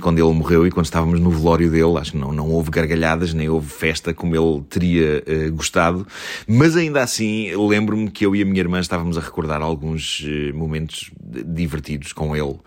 quando 0.00 0.18
ele 0.18 0.32
morreu 0.34 0.66
e 0.66 0.70
quando 0.70 0.86
estávamos 0.86 1.20
no 1.20 1.30
velório 1.30 1.70
dele. 1.70 1.96
Acho 1.98 2.12
que 2.12 2.18
não, 2.18 2.32
não 2.32 2.50
houve 2.50 2.70
gargalhadas, 2.70 3.32
nem 3.32 3.48
houve 3.48 3.70
festa 3.70 4.12
como 4.12 4.36
ele 4.36 4.62
teria 4.68 5.22
gostado. 5.50 6.06
Mas 6.46 6.76
ainda 6.76 7.02
assim, 7.02 7.54
lembro-me 7.56 8.10
que 8.10 8.26
eu 8.26 8.36
e 8.36 8.42
a 8.42 8.44
minha 8.44 8.60
irmã 8.60 8.71
estávamos 8.80 9.18
a 9.18 9.20
recordar 9.20 9.62
alguns 9.62 10.20
uh, 10.20 10.54
momentos 10.54 11.10
divertidos 11.20 12.12
com 12.12 12.34
ele. 12.34 12.58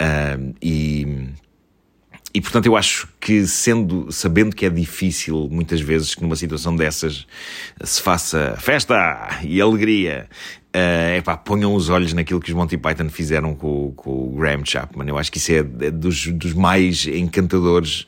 Uh, 0.00 0.54
e. 0.62 1.28
E 2.34 2.40
portanto 2.42 2.66
eu 2.66 2.76
acho 2.76 3.08
que 3.18 3.46
sendo, 3.46 4.12
sabendo 4.12 4.54
que 4.54 4.66
é 4.66 4.68
difícil 4.68 5.48
muitas 5.50 5.80
vezes 5.80 6.14
que 6.14 6.20
numa 6.20 6.36
situação 6.36 6.76
dessas 6.76 7.26
se 7.82 8.02
faça 8.02 8.54
festa 8.60 9.40
e 9.42 9.58
alegria, 9.58 10.28
uh, 10.76 11.16
epá, 11.16 11.36
ponham 11.36 11.74
os 11.74 11.88
olhos 11.88 12.12
naquilo 12.12 12.38
que 12.38 12.50
os 12.50 12.54
Monty 12.54 12.76
Python 12.76 13.08
fizeram 13.08 13.54
com, 13.54 13.92
com 13.92 14.10
o 14.10 14.36
Graham 14.36 14.64
Chapman. 14.64 15.08
Eu 15.08 15.16
acho 15.16 15.32
que 15.32 15.38
isso 15.38 15.52
é, 15.52 15.58
é 15.86 15.90
dos, 15.90 16.26
dos 16.26 16.52
mais 16.52 17.06
encantadores 17.06 18.06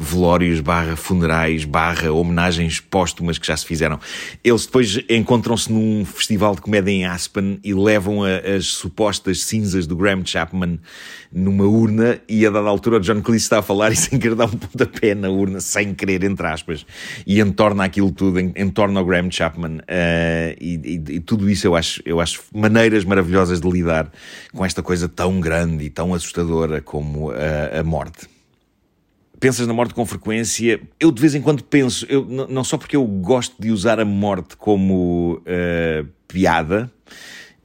velórios, 0.00 0.60
barra 0.60 0.96
funerais, 0.96 1.64
barra 1.64 2.10
homenagens 2.10 2.80
póstumas 2.80 3.36
que 3.36 3.46
já 3.46 3.56
se 3.56 3.66
fizeram. 3.66 4.00
Eles 4.42 4.64
depois 4.64 4.98
encontram-se 5.10 5.70
num 5.70 6.04
festival 6.06 6.54
de 6.54 6.62
comédia 6.62 6.90
em 6.90 7.04
Aspen 7.04 7.60
e 7.62 7.74
levam 7.74 8.24
a, 8.24 8.56
as 8.56 8.66
supostas 8.66 9.44
cinzas 9.44 9.86
do 9.86 9.94
Graham 9.94 10.24
Chapman 10.24 10.78
numa 11.30 11.64
urna 11.64 12.18
e 12.26 12.46
a 12.46 12.50
dada 12.50 12.68
altura 12.68 12.96
o 12.96 13.00
John 13.00 13.20
Cleese 13.20 13.44
está 13.44 13.58
a 13.58 13.62
falar 13.62 13.92
e 13.92 13.96
sem 13.96 14.18
querer 14.18 14.34
dar 14.34 14.46
um 14.46 14.56
pontapé 14.56 15.14
na 15.14 15.28
urna, 15.28 15.60
sem 15.60 15.94
querer, 15.94 16.24
entre 16.24 16.46
aspas, 16.46 16.86
e 17.26 17.38
entorna 17.38 17.84
aquilo 17.84 18.10
tudo, 18.10 18.40
entorna 18.40 19.00
o 19.00 19.04
Graham 19.04 19.30
Chapman 19.30 19.78
uh, 19.78 20.56
e, 20.58 20.80
e, 20.82 21.14
e, 21.16 21.20
tudo 21.20 21.50
isso 21.50 21.66
eu 21.66 21.76
acho, 21.76 22.02
eu 22.06 22.20
acho 22.20 22.42
maneiras 22.54 23.04
maravilhosas 23.04 23.60
de 23.60 23.70
lidar 23.70 24.10
com 24.52 24.64
esta 24.64 24.82
coisa 24.82 25.08
tão 25.08 25.40
grande 25.40 25.84
e 25.84 25.90
tão 25.90 26.14
assustadora 26.14 26.80
como 26.80 27.30
a, 27.30 27.80
a 27.80 27.84
morte 27.84 28.39
pensas 29.40 29.66
na 29.66 29.72
morte 29.72 29.94
com 29.94 30.04
frequência. 30.04 30.80
Eu 31.00 31.10
de 31.10 31.20
vez 31.20 31.34
em 31.34 31.40
quando 31.40 31.64
penso, 31.64 32.06
eu, 32.08 32.24
não 32.24 32.62
só 32.62 32.76
porque 32.76 32.94
eu 32.94 33.04
gosto 33.04 33.56
de 33.58 33.70
usar 33.70 33.98
a 33.98 34.04
morte 34.04 34.56
como 34.56 35.42
uh, 35.42 36.06
piada, 36.28 36.92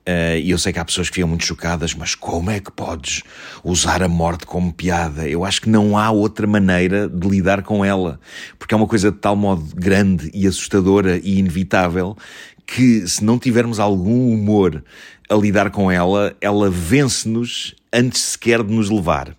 uh, 0.08 0.38
e 0.42 0.50
eu 0.50 0.58
sei 0.58 0.72
que 0.72 0.80
há 0.80 0.86
pessoas 0.86 1.10
que 1.10 1.16
ficam 1.16 1.28
muito 1.28 1.46
chocadas, 1.46 1.94
mas 1.94 2.16
como 2.16 2.50
é 2.50 2.62
que 2.62 2.72
podes 2.72 3.24
usar 3.64 4.02
a 4.02 4.08
morte 4.08 4.46
como 4.46 4.72
piada? 4.72 5.28
Eu 5.28 5.44
acho 5.44 5.62
que 5.62 5.70
não 5.70 5.98
há 5.98 6.10
outra 6.10 6.48
maneira 6.48 7.10
de 7.10 7.28
lidar 7.28 7.62
com 7.62 7.84
ela, 7.84 8.20
porque 8.58 8.74
é 8.74 8.78
uma 8.78 8.88
coisa 8.88 9.12
de 9.12 9.18
tal 9.18 9.36
modo 9.36 9.68
grande 9.76 10.32
e 10.34 10.48
assustadora 10.48 11.20
e 11.22 11.40
inevitável 11.40 12.16
que 12.66 13.08
se 13.08 13.24
não 13.24 13.38
tivermos 13.38 13.80
algum 13.80 14.34
humor 14.34 14.84
a 15.30 15.36
lidar 15.36 15.70
com 15.70 15.92
ela, 15.92 16.36
ela 16.42 16.70
vence-nos 16.70 17.76
antes 17.94 18.22
sequer 18.22 18.64
de 18.64 18.74
nos 18.74 18.90
levar. 18.90 19.36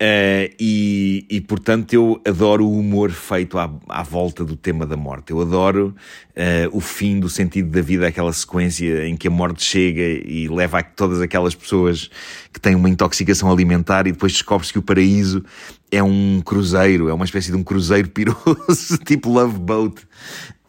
Uh, 0.00 0.54
e, 0.60 1.26
e, 1.28 1.40
portanto 1.40 1.92
eu 1.92 2.22
adoro 2.24 2.64
o 2.64 2.78
humor 2.78 3.10
feito 3.10 3.58
à, 3.58 3.68
à 3.88 4.00
volta 4.04 4.44
do 4.44 4.54
tema 4.54 4.86
da 4.86 4.96
morte. 4.96 5.32
Eu 5.32 5.40
adoro 5.40 5.92
uh, 6.36 6.76
o 6.76 6.78
fim 6.78 7.18
do 7.18 7.28
sentido 7.28 7.68
da 7.68 7.82
vida, 7.82 8.06
aquela 8.06 8.32
sequência 8.32 9.08
em 9.08 9.16
que 9.16 9.26
a 9.26 9.30
morte 9.30 9.64
chega 9.64 10.00
e 10.00 10.46
leva 10.46 10.78
a 10.78 10.82
todas 10.84 11.20
aquelas 11.20 11.56
pessoas 11.56 12.08
que 12.52 12.60
têm 12.60 12.76
uma 12.76 12.88
intoxicação 12.88 13.50
alimentar 13.50 14.06
e 14.06 14.12
depois 14.12 14.30
descobre-se 14.30 14.72
que 14.72 14.78
o 14.78 14.82
paraíso 14.82 15.44
é 15.90 16.00
um 16.00 16.40
cruzeiro, 16.44 17.08
é 17.08 17.12
uma 17.12 17.24
espécie 17.24 17.50
de 17.50 17.56
um 17.56 17.64
cruzeiro 17.64 18.08
piroso, 18.08 18.98
tipo 19.04 19.28
Love 19.28 19.58
Boat. 19.58 20.06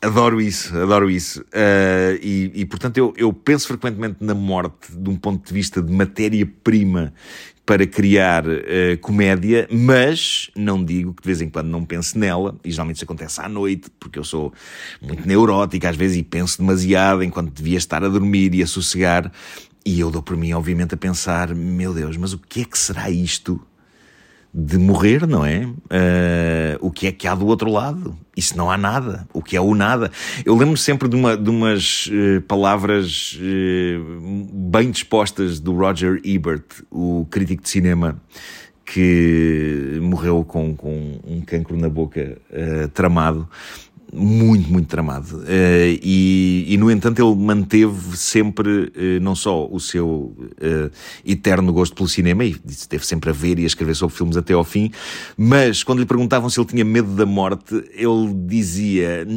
Adoro 0.01 0.41
isso, 0.41 0.75
adoro 0.75 1.11
isso. 1.11 1.41
Uh, 1.41 2.17
e, 2.21 2.51
e, 2.55 2.65
portanto, 2.65 2.97
eu, 2.97 3.13
eu 3.17 3.33
penso 3.33 3.67
frequentemente 3.67 4.15
na 4.21 4.33
morte 4.33 4.91
de 4.91 5.09
um 5.09 5.15
ponto 5.15 5.45
de 5.45 5.53
vista 5.53 5.81
de 5.81 5.91
matéria-prima 5.91 7.13
para 7.69 7.85
criar 7.85 8.47
uh, 8.47 8.97
comédia, 8.99 9.67
mas 9.69 10.49
não 10.55 10.83
digo 10.83 11.13
que 11.13 11.21
de 11.21 11.27
vez 11.27 11.39
em 11.39 11.51
quando 11.51 11.67
não 11.67 11.85
pense 11.85 12.17
nela, 12.17 12.57
e 12.65 12.71
geralmente 12.71 12.95
isso 12.95 13.05
acontece 13.05 13.39
à 13.41 13.47
noite, 13.47 13.91
porque 13.99 14.17
eu 14.17 14.23
sou 14.23 14.51
muito 14.99 15.27
neurótica 15.27 15.87
às 15.87 15.95
vezes 15.95 16.17
e 16.17 16.23
penso 16.23 16.57
demasiado 16.57 17.21
enquanto 17.21 17.53
devia 17.53 17.77
estar 17.77 18.03
a 18.03 18.09
dormir 18.09 18.55
e 18.55 18.63
a 18.63 18.65
sossegar, 18.65 19.31
e 19.85 19.99
eu 19.99 20.09
dou 20.09 20.23
por 20.23 20.35
mim, 20.35 20.51
obviamente, 20.53 20.95
a 20.95 20.97
pensar: 20.97 21.53
meu 21.53 21.93
Deus, 21.93 22.17
mas 22.17 22.33
o 22.33 22.39
que 22.39 22.61
é 22.61 22.65
que 22.65 22.75
será 22.75 23.07
isto 23.11 23.61
de 24.53 24.77
morrer, 24.77 25.27
não 25.27 25.45
é? 25.45 25.65
Uh, 25.65 26.77
o 26.81 26.89
que 26.89 27.07
é 27.07 27.11
que 27.11 27.27
há 27.27 27.35
do 27.35 27.45
outro 27.45 27.71
lado? 27.71 28.17
Isso 28.35 28.57
não 28.57 28.69
há 28.71 28.77
nada. 28.77 29.27
O 29.31 29.43
que 29.43 29.55
é 29.55 29.61
o 29.61 29.75
nada? 29.75 30.11
Eu 30.43 30.55
lembro 30.55 30.75
sempre 30.75 31.07
de, 31.07 31.15
uma, 31.15 31.37
de 31.37 31.49
umas 31.49 32.07
uh, 32.07 32.41
palavras 32.41 33.37
uh, 33.39 34.47
bem 34.51 34.89
dispostas 34.89 35.59
do 35.59 35.73
Roger 35.73 36.19
Ebert, 36.23 36.65
o 36.89 37.27
crítico 37.29 37.63
de 37.63 37.69
cinema, 37.69 38.19
que 38.85 39.99
morreu 40.01 40.43
com, 40.43 40.75
com 40.75 41.19
um 41.23 41.41
cancro 41.41 41.77
na 41.77 41.87
boca 41.87 42.39
tramado 42.95 43.47
muito, 44.13 44.71
muito 44.71 44.87
tramado. 44.87 45.37
Uh, 45.37 45.99
e, 46.01 46.65
e, 46.67 46.77
no 46.77 46.89
entanto, 46.89 47.21
ele 47.21 47.35
manteve 47.35 48.17
sempre 48.17 48.69
uh, 48.69 49.19
não 49.21 49.35
só 49.35 49.67
o 49.67 49.79
seu 49.79 50.35
uh, 50.37 50.91
eterno 51.25 51.71
gosto 51.71 51.95
pelo 51.95 52.07
cinema, 52.07 52.43
e 52.43 52.55
esteve 52.67 53.05
sempre 53.05 53.29
a 53.29 53.33
ver 53.33 53.59
e 53.59 53.63
a 53.63 53.67
escrever 53.67 53.95
sobre 53.95 54.15
filmes 54.15 54.37
até 54.37 54.53
ao 54.53 54.63
fim, 54.63 54.91
mas 55.37 55.83
quando 55.83 55.99
lhe 55.99 56.05
perguntavam 56.05 56.49
se 56.49 56.59
ele 56.59 56.67
tinha 56.67 56.85
medo 56.85 57.09
da 57.15 57.25
morte, 57.25 57.75
ele 57.93 58.33
dizia: 58.45 59.27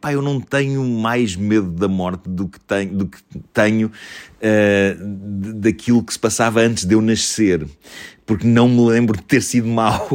pá, 0.00 0.12
eu 0.12 0.22
não 0.22 0.40
tenho 0.40 0.84
mais 0.84 1.36
medo 1.36 1.70
da 1.70 1.88
morte 1.88 2.28
do 2.28 2.48
que 2.48 2.60
tenho, 2.60 2.94
do 2.94 3.06
que 3.06 3.18
tenho 3.52 3.90
daquilo 5.60 6.02
que 6.02 6.12
se 6.12 6.18
passava 6.18 6.60
antes 6.60 6.86
de 6.86 6.94
eu 6.94 7.02
nascer 7.02 7.66
porque 8.30 8.46
não 8.46 8.68
me 8.68 8.80
lembro 8.88 9.16
de 9.16 9.24
ter 9.24 9.42
sido 9.42 9.66
mau. 9.66 10.08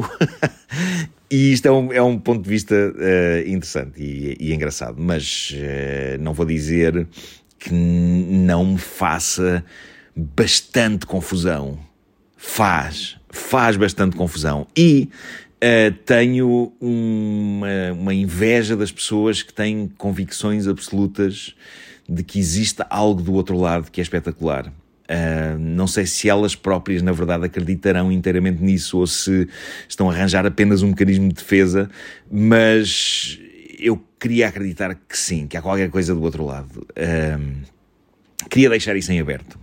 E 1.29 1.53
isto 1.53 1.67
é 1.67 1.71
um, 1.71 1.93
é 1.93 2.01
um 2.01 2.19
ponto 2.19 2.43
de 2.43 2.49
vista 2.49 2.75
uh, 2.75 3.49
interessante 3.49 4.01
e, 4.01 4.37
e, 4.39 4.53
engraçado, 4.53 4.95
mas 4.99 5.51
uh, 5.51 6.21
não 6.21 6.33
vou 6.33 6.45
dizer 6.45 7.07
que 7.57 7.73
não 7.73 8.65
me 8.65 8.77
faça 8.77 9.63
bastante 10.15 11.05
confusão. 11.05 11.79
Faz, 12.37 13.17
faz 13.29 13.75
bastante 13.75 14.15
confusão. 14.15 14.67
E 14.77 15.09
uh, 15.55 15.93
tenho 16.05 16.71
uma, 16.79 17.91
uma 17.93 18.13
inveja 18.13 18.75
das 18.75 18.91
pessoas 18.91 19.41
que 19.41 19.51
têm 19.51 19.91
convicções 19.97 20.67
absolutas 20.67 21.55
de 22.07 22.23
que 22.23 22.37
existe 22.37 22.83
algo 22.87 23.21
do 23.21 23.33
outro 23.33 23.57
lado 23.57 23.89
que 23.89 23.99
é 23.99 24.03
espetacular. 24.03 24.71
Uh, 25.05 25.57
não 25.59 25.85
sei 25.85 26.05
se 26.05 26.27
elas 26.27 26.55
próprias, 26.55 27.01
na 27.01 27.11
verdade, 27.11 27.45
acreditarão 27.45 28.11
inteiramente 28.11 28.63
nisso 28.63 28.97
ou 28.97 29.05
se 29.05 29.47
estão 29.87 30.09
a 30.09 30.13
arranjar 30.13 30.45
apenas 30.45 30.81
um 30.81 30.89
mecanismo 30.89 31.27
de 31.27 31.35
defesa, 31.35 31.89
mas 32.31 33.39
eu 33.79 34.03
queria 34.19 34.47
acreditar 34.47 34.95
que 34.95 35.17
sim, 35.17 35.45
que 35.45 35.55
há 35.55 35.61
qualquer 35.61 35.89
coisa 35.91 36.15
do 36.15 36.21
outro 36.23 36.45
lado. 36.45 36.87
Uh, 36.91 37.55
queria 38.49 38.69
deixar 38.69 38.95
isso 38.95 39.11
em 39.11 39.19
aberto. 39.19 39.59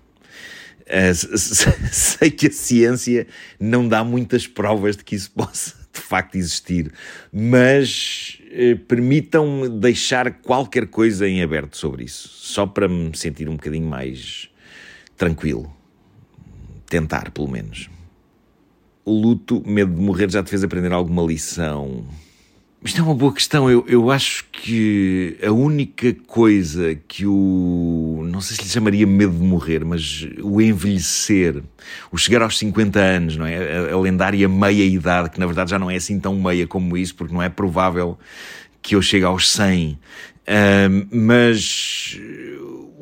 Uh, 0.82 1.37
sei 1.90 2.30
que 2.30 2.46
a 2.46 2.52
ciência 2.52 3.26
não 3.58 3.88
dá 3.88 4.04
muitas 4.04 4.46
provas 4.46 4.96
de 4.96 5.02
que 5.02 5.16
isso 5.16 5.30
possa 5.32 5.82
de 5.92 6.00
facto 6.00 6.37
existir, 6.37 6.90
mas 7.30 8.38
eh, 8.50 8.75
permitam-me 8.75 9.68
deixar 9.68 10.32
qualquer 10.40 10.87
coisa 10.87 11.28
em 11.28 11.42
aberto 11.42 11.76
sobre 11.76 12.04
isso, 12.04 12.28
só 12.28 12.66
para 12.66 12.88
me 12.88 13.16
sentir 13.16 13.49
um 13.49 13.56
bocadinho 13.56 13.87
mais 13.87 14.49
tranquilo. 15.22 15.72
Tentar, 16.86 17.30
pelo 17.30 17.48
menos. 17.48 17.88
O 19.04 19.12
luto, 19.12 19.62
medo 19.64 19.94
de 19.94 20.00
morrer, 20.00 20.28
já 20.28 20.42
te 20.42 20.50
fez 20.50 20.64
aprender 20.64 20.92
alguma 20.92 21.22
lição? 21.22 22.04
Isto 22.84 23.00
é 23.00 23.04
uma 23.04 23.14
boa 23.14 23.32
questão. 23.32 23.70
Eu, 23.70 23.84
eu 23.86 24.10
acho 24.10 24.44
que 24.50 25.38
a 25.40 25.52
única 25.52 26.12
coisa 26.26 26.96
que 27.06 27.24
o. 27.24 28.24
Não 28.26 28.40
sei 28.40 28.56
se 28.56 28.62
lhe 28.64 28.68
chamaria 28.68 29.06
medo 29.06 29.32
de 29.32 29.44
morrer, 29.44 29.84
mas 29.84 30.26
o 30.42 30.60
envelhecer, 30.60 31.62
o 32.10 32.18
chegar 32.18 32.42
aos 32.42 32.58
50 32.58 32.98
anos, 32.98 33.36
não 33.36 33.46
é? 33.46 33.90
A, 33.90 33.94
a 33.94 34.00
lendária 34.00 34.48
meia-idade, 34.48 35.30
que 35.30 35.38
na 35.38 35.46
verdade 35.46 35.70
já 35.70 35.78
não 35.78 35.88
é 35.88 35.94
assim 35.94 36.18
tão 36.18 36.34
meia 36.34 36.66
como 36.66 36.96
isso, 36.96 37.14
porque 37.14 37.32
não 37.32 37.40
é 37.40 37.48
provável 37.48 38.18
que 38.82 38.96
eu 38.96 39.02
chegue 39.02 39.24
aos 39.24 39.48
100. 39.52 39.92
Uh, 40.42 41.06
mas 41.12 42.18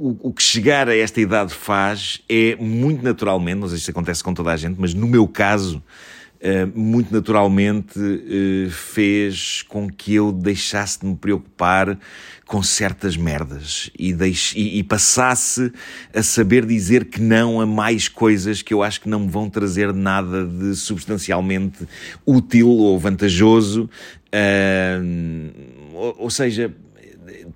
o, 0.01 0.29
o, 0.29 0.33
que 0.33 0.43
chegar 0.43 0.89
a 0.89 0.97
esta 0.97 1.21
idade 1.21 1.53
faz 1.53 2.23
é 2.27 2.57
muito 2.57 3.05
naturalmente, 3.05 3.69
se 3.69 3.77
isso 3.77 3.91
acontece 3.91 4.25
com 4.25 4.33
toda 4.33 4.51
a 4.51 4.57
gente, 4.57 4.81
mas 4.81 4.95
no 4.95 5.07
meu 5.07 5.29
caso, 5.29 5.77
uh, 5.77 6.79
muito 6.79 7.13
naturalmente 7.13 7.99
uh, 7.99 8.71
fez 8.71 9.63
com 9.69 9.91
que 9.91 10.15
eu 10.15 10.33
deixasse 10.33 11.01
de 11.01 11.07
me 11.07 11.15
preocupar 11.15 11.99
com 12.47 12.63
certas 12.63 13.15
merdas 13.15 13.91
e, 13.97 14.15
deixe, 14.15 14.59
e, 14.59 14.79
e, 14.79 14.83
passasse 14.83 15.71
a 16.15 16.23
saber 16.23 16.65
dizer 16.65 17.05
que 17.05 17.21
não 17.21 17.61
a 17.61 17.67
mais 17.67 18.09
coisas 18.09 18.63
que 18.63 18.73
eu 18.73 18.83
acho 18.83 19.03
que 19.03 19.09
não 19.09 19.21
me 19.21 19.29
vão 19.29 19.51
trazer 19.51 19.93
nada 19.93 20.47
de 20.47 20.75
substancialmente 20.77 21.87
útil 22.25 22.71
ou 22.71 22.99
vantajoso. 22.99 23.89
ou, 25.95 26.17
ou 26.21 26.31
seja, 26.31 26.75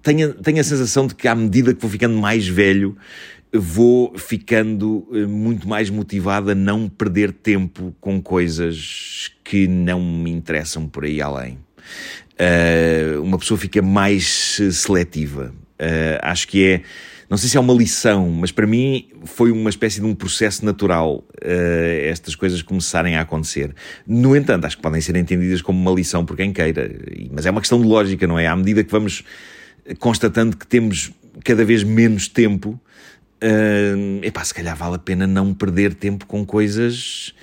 tenho, 0.04 0.34
tenho 0.34 0.60
a 0.60 0.64
sensação 0.64 1.06
de 1.06 1.14
que, 1.14 1.26
à 1.26 1.34
medida 1.34 1.74
que 1.74 1.80
vou 1.80 1.90
ficando 1.90 2.16
mais 2.16 2.46
velho, 2.46 2.96
vou 3.52 4.16
ficando 4.18 5.08
eh, 5.12 5.26
muito 5.26 5.66
mais 5.66 5.88
motivado 5.88 6.50
a 6.50 6.54
não 6.54 6.88
perder 6.88 7.32
tempo 7.32 7.94
com 8.00 8.20
coisas 8.20 9.32
que 9.42 9.66
não 9.66 10.00
me 10.00 10.30
interessam 10.30 10.86
por 10.86 11.04
aí 11.04 11.22
além. 11.22 11.58
Uh, 12.34 13.22
uma 13.22 13.38
pessoa 13.38 13.56
fica 13.56 13.80
mais 13.80 14.60
seletiva. 14.72 15.54
Uh, 15.80 16.18
acho 16.22 16.48
que 16.48 16.64
é. 16.64 16.82
Não 17.30 17.38
sei 17.38 17.48
se 17.48 17.56
é 17.56 17.60
uma 17.60 17.72
lição, 17.72 18.28
mas 18.28 18.52
para 18.52 18.66
mim 18.66 19.08
foi 19.24 19.50
uma 19.50 19.70
espécie 19.70 19.98
de 19.98 20.06
um 20.06 20.14
processo 20.14 20.64
natural 20.64 21.16
uh, 21.16 22.08
estas 22.08 22.34
coisas 22.34 22.60
começarem 22.60 23.16
a 23.16 23.22
acontecer. 23.22 23.74
No 24.06 24.36
entanto, 24.36 24.66
acho 24.66 24.76
que 24.76 24.82
podem 24.82 25.00
ser 25.00 25.16
entendidas 25.16 25.62
como 25.62 25.80
uma 25.80 25.92
lição 25.92 26.24
por 26.24 26.36
quem 26.36 26.52
queira. 26.52 26.90
Mas 27.32 27.46
é 27.46 27.50
uma 27.50 27.60
questão 27.60 27.80
de 27.80 27.86
lógica, 27.86 28.26
não 28.26 28.38
é? 28.38 28.46
À 28.46 28.54
medida 28.54 28.84
que 28.84 28.90
vamos 28.90 29.24
constatando 29.98 30.56
que 30.56 30.66
temos 30.66 31.12
cada 31.44 31.64
vez 31.64 31.82
menos 31.82 32.28
tempo, 32.28 32.80
uh, 33.42 34.24
epá, 34.24 34.44
se 34.44 34.54
calhar 34.54 34.76
vale 34.76 34.96
a 34.96 34.98
pena 34.98 35.26
não 35.26 35.52
perder 35.52 35.94
tempo 35.94 36.26
com 36.26 36.44
coisas 36.44 37.34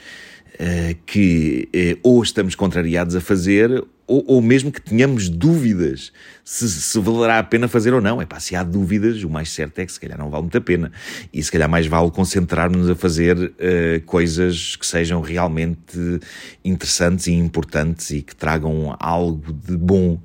uh, 0.56 0.96
que 1.06 1.70
uh, 1.76 2.00
ou 2.04 2.24
estamos 2.24 2.56
contrariados 2.56 3.16
a 3.16 3.22
fazer 3.22 3.84
ou, 4.08 4.26
ou, 4.28 4.42
mesmo 4.42 4.74
que 4.74 4.82
tenhamos 4.82 5.30
dúvidas 5.30 6.12
se, 6.44 6.70
se 6.70 7.00
valerá 7.00 7.40
a 7.40 7.44
pena 7.44 7.70
fazer 7.70 7.94
ou 7.94 8.02
não. 8.02 8.22
Epá, 8.22 8.42
se 8.42 8.58
há 8.58 8.62
dúvidas, 8.62 9.24
o 9.24 9.30
mais 9.30 9.50
certo 9.50 9.80
é 9.80 9.86
que 9.86 9.92
se 9.94 9.98
calhar 9.98 10.18
não 10.18 10.30
vale 10.30 10.42
muito 10.44 10.58
a 10.58 10.62
pena. 10.62 10.92
E 11.32 11.42
se 11.42 11.50
calhar 11.50 11.70
mais 11.70 11.88
vale 11.88 12.12
concentrarmos-nos 12.12 12.90
a 12.90 12.96
fazer 12.96 13.38
uh, 13.38 13.54
coisas 14.06 14.76
que 14.76 14.86
sejam 14.86 15.22
realmente 15.22 16.20
interessantes 16.66 17.28
e 17.28 17.32
importantes 17.32 18.10
e 18.12 18.22
que 18.22 18.36
tragam 18.36 18.94
algo 19.00 19.54
de 19.54 19.78
bom 19.78 20.20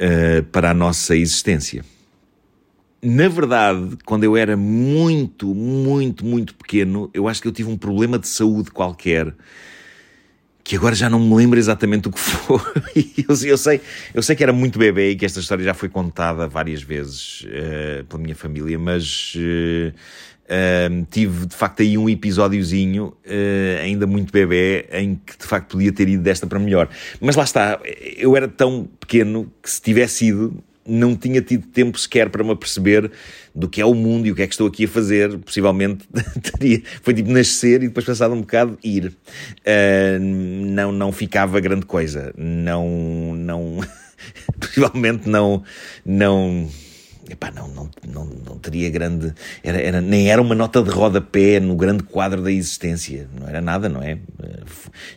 uh, 0.00 0.42
para 0.44 0.70
a 0.70 0.74
nossa 0.74 1.16
existência. 1.16 1.84
Na 3.02 3.28
verdade, 3.28 3.98
quando 4.04 4.24
eu 4.24 4.36
era 4.36 4.56
muito, 4.56 5.54
muito, 5.54 6.24
muito 6.24 6.54
pequeno, 6.54 7.10
eu 7.12 7.28
acho 7.28 7.42
que 7.42 7.48
eu 7.48 7.52
tive 7.52 7.70
um 7.70 7.76
problema 7.76 8.18
de 8.18 8.26
saúde 8.28 8.70
qualquer 8.70 9.34
que 10.66 10.74
agora 10.74 10.96
já 10.96 11.08
não 11.08 11.20
me 11.20 11.32
lembro 11.32 11.60
exatamente 11.60 12.08
o 12.08 12.10
que 12.10 12.18
foi. 12.18 12.58
eu, 13.16 13.50
eu, 13.50 13.56
sei, 13.56 13.80
eu 14.12 14.20
sei 14.20 14.34
que 14.34 14.42
era 14.42 14.52
muito 14.52 14.80
bebê 14.80 15.10
e 15.10 15.16
que 15.16 15.24
esta 15.24 15.38
história 15.38 15.64
já 15.64 15.72
foi 15.72 15.88
contada 15.88 16.48
várias 16.48 16.82
vezes 16.82 17.42
uh, 17.42 18.04
pela 18.04 18.20
minha 18.20 18.34
família, 18.34 18.76
mas 18.76 19.34
uh, 19.36 19.94
uh, 20.46 21.06
tive 21.10 21.46
de 21.46 21.54
facto 21.54 21.82
aí 21.82 21.98
um 21.98 22.08
episódiozinho, 22.08 23.14
ainda 23.82 24.06
muito 24.06 24.32
bebê, 24.32 24.86
em 24.92 25.20
que 25.24 25.36
de 25.38 25.44
facto 25.44 25.72
podia 25.72 25.92
ter 25.92 26.08
ido 26.08 26.22
desta 26.22 26.46
para 26.46 26.58
melhor. 26.58 26.88
Mas 27.20 27.36
lá 27.36 27.44
está, 27.44 27.80
eu 28.16 28.36
era 28.36 28.48
tão 28.48 28.88
pequeno 29.00 29.50
que 29.62 29.70
se 29.70 29.80
tivesse 29.80 30.26
ido, 30.26 30.62
não 30.86 31.16
tinha 31.16 31.42
tido 31.42 31.66
tempo 31.66 31.98
sequer 31.98 32.30
para 32.30 32.44
me 32.44 32.52
aperceber 32.52 33.10
do 33.54 33.68
que 33.68 33.80
é 33.80 33.84
o 33.84 33.94
mundo 33.94 34.26
e 34.26 34.30
o 34.30 34.34
que 34.34 34.42
é 34.42 34.46
que 34.46 34.54
estou 34.54 34.66
aqui 34.66 34.84
a 34.84 34.88
fazer. 34.88 35.36
Possivelmente 35.38 36.06
teria, 36.58 36.82
foi 37.02 37.14
tipo 37.14 37.30
nascer 37.30 37.82
e 37.82 37.88
depois 37.88 38.06
passado 38.06 38.34
um 38.34 38.40
bocado 38.40 38.78
ir. 38.82 39.06
Uh, 39.06 40.18
não, 40.20 40.92
não 40.92 41.12
ficava 41.12 41.58
grande 41.60 41.86
coisa. 41.86 42.32
Não, 42.36 43.34
não, 43.36 43.80
possivelmente 44.60 45.28
não, 45.28 45.62
não, 46.04 46.68
Epá, 47.28 47.50
não, 47.50 47.68
não, 47.68 47.90
não, 48.06 48.24
não 48.24 48.58
teria 48.58 48.88
grande. 48.88 49.34
Era, 49.62 49.80
era, 49.80 50.00
nem 50.00 50.30
era 50.30 50.40
uma 50.40 50.54
nota 50.54 50.82
de 50.82 50.90
rodapé 50.90 51.58
no 51.58 51.74
grande 51.74 52.02
quadro 52.04 52.42
da 52.42 52.52
existência. 52.52 53.28
Não 53.38 53.48
era 53.48 53.60
nada, 53.60 53.88
não 53.88 54.02
é? 54.02 54.18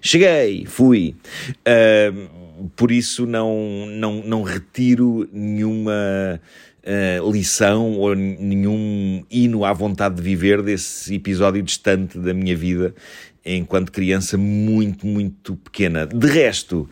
Cheguei, 0.02 0.66
fui. 0.66 1.16
Uh, 1.60 2.70
por 2.76 2.92
isso 2.92 3.26
não, 3.26 3.86
não, 3.88 4.24
não 4.24 4.44
retiro 4.44 5.30
nenhuma 5.32 6.40
uh, 6.84 7.32
lição 7.32 7.94
ou 7.94 8.16
nenhum 8.16 9.24
hino 9.30 9.64
à 9.64 9.72
vontade 9.72 10.16
de 10.16 10.22
viver 10.22 10.62
desse 10.62 11.16
episódio 11.16 11.62
distante 11.62 12.18
da 12.18 12.34
minha 12.34 12.56
vida 12.56 12.94
enquanto 13.46 13.92
criança 13.92 14.38
muito, 14.38 15.08
muito 15.08 15.56
pequena. 15.56 16.06
De 16.06 16.28
resto, 16.28 16.90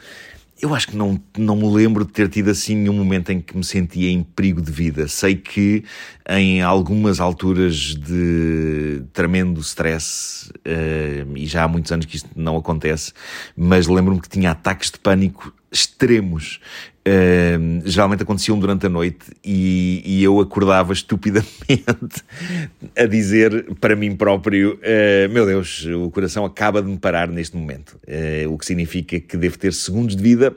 eu 0.62 0.74
acho 0.74 0.88
que 0.88 0.96
não, 0.96 1.22
não 1.38 1.56
me 1.56 1.70
lembro 1.70 2.06
de 2.06 2.12
ter 2.12 2.28
tido 2.30 2.50
assim 2.50 2.76
nenhum 2.76 2.94
momento 2.94 3.32
em 3.32 3.40
que 3.40 3.56
me 3.56 3.64
sentia 3.64 4.10
em 4.10 4.24
perigo 4.24 4.62
de 4.62 4.72
vida. 4.72 5.08
Sei 5.08 5.36
que 5.36 5.84
em 6.28 6.62
algumas 6.62 7.20
alturas 7.20 7.76
de 7.96 9.04
tremendo 9.14 9.62
stress, 9.62 10.50
uh, 10.50 11.38
e 11.38 11.46
já 11.46 11.64
há 11.64 11.68
muitos 11.68 11.92
anos 11.92 12.06
que 12.06 12.18
isto 12.18 12.30
não 12.36 12.58
acontece, 12.58 13.14
mas 13.56 13.88
lembro-me 13.88 14.20
que 14.20 14.30
tinha 14.30 14.52
ataques 14.52 14.92
de 14.92 15.00
pânico 15.00 15.54
extremos 15.72 16.60
Uh, 17.08 17.82
geralmente 17.86 18.24
aconteciam 18.24 18.60
durante 18.60 18.86
a 18.86 18.90
noite 18.90 19.28
e, 19.42 20.02
e, 20.04 20.24
eu 20.24 20.42
acordava 20.42 20.92
estupidamente 20.92 21.48
a 22.98 23.06
dizer 23.06 23.76
para 23.80 23.96
mim 23.96 24.14
próprio: 24.14 24.74
uh, 24.74 25.32
Meu 25.32 25.46
Deus, 25.46 25.86
o 25.86 26.12
coração 26.12 26.44
acaba 26.44 26.82
de 26.82 26.90
me 26.90 26.98
parar 26.98 27.30
neste 27.30 27.56
momento. 27.56 27.98
Uh, 28.06 28.52
o 28.52 28.58
que 28.58 28.66
significa 28.66 29.22
que 29.22 29.38
devo 29.38 29.58
ter 29.58 29.72
segundos 29.74 30.18
de 30.18 30.24
vida 30.24 30.54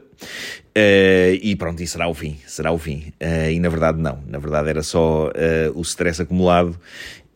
e 1.43 1.55
pronto, 1.57 1.83
e 1.83 1.87
será 1.87 2.09
o 2.09 2.15
fim. 2.15 2.39
Será 2.47 2.73
o 2.73 2.79
fim. 2.79 3.13
e 3.53 3.61
na 3.61 3.69
verdade, 3.69 4.01
não. 4.01 4.19
Na 4.27 4.39
verdade, 4.39 4.71
era 4.71 4.83
só 4.83 5.31
o 5.75 5.83
stress 5.83 6.23
acumulado 6.23 6.79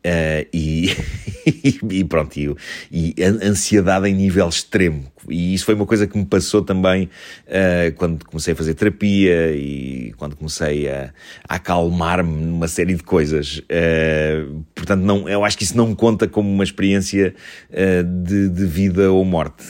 Uh, 0.07 0.45
e, 0.53 0.95
e, 1.91 2.05
pronto, 2.05 2.39
e, 2.39 2.55
e 2.93 3.15
ansiedade 3.25 4.07
em 4.07 4.15
nível 4.15 4.47
extremo. 4.47 5.11
E 5.29 5.55
isso 5.55 5.65
foi 5.65 5.75
uma 5.75 5.87
coisa 5.87 6.07
que 6.07 6.17
me 6.17 6.25
passou 6.25 6.63
também 6.63 7.09
uh, 7.47 7.95
quando 7.97 8.25
comecei 8.25 8.53
a 8.53 8.57
fazer 8.57 8.75
terapia 8.75 9.55
e 9.55 10.13
quando 10.17 10.37
comecei 10.37 10.89
a, 10.89 11.13
a 11.49 11.57
acalmar-me 11.57 12.45
numa 12.45 12.69
série 12.69 12.95
de 12.95 13.03
coisas. 13.03 13.59
Uh, 13.59 14.65
portanto, 14.75 15.01
não, 15.03 15.29
eu 15.29 15.45
acho 15.45 15.57
que 15.57 15.65
isso 15.65 15.77
não 15.77 15.95
conta 15.95 16.29
como 16.29 16.51
uma 16.51 16.65
experiência 16.65 17.35
de, 18.25 18.49
de, 18.49 18.67
vida 18.67 19.11
ou 19.11 19.25
morte. 19.25 19.65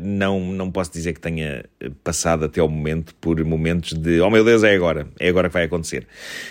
não, 0.00 0.40
não 0.52 0.70
posso 0.70 0.92
dizer 0.92 1.12
que 1.12 1.20
tenha 1.20 1.64
passado 2.04 2.44
até 2.44 2.60
ao 2.60 2.68
momento 2.68 3.14
por 3.16 3.42
momentos 3.44 3.92
de 3.92 4.20
oh 4.20 4.30
meu 4.30 4.44
Deus, 4.44 4.62
é 4.62 4.74
agora, 4.74 5.08
é 5.18 5.28
agora 5.28 5.48
que 5.48 5.54
vai 5.54 5.64
acontecer. 5.64 6.06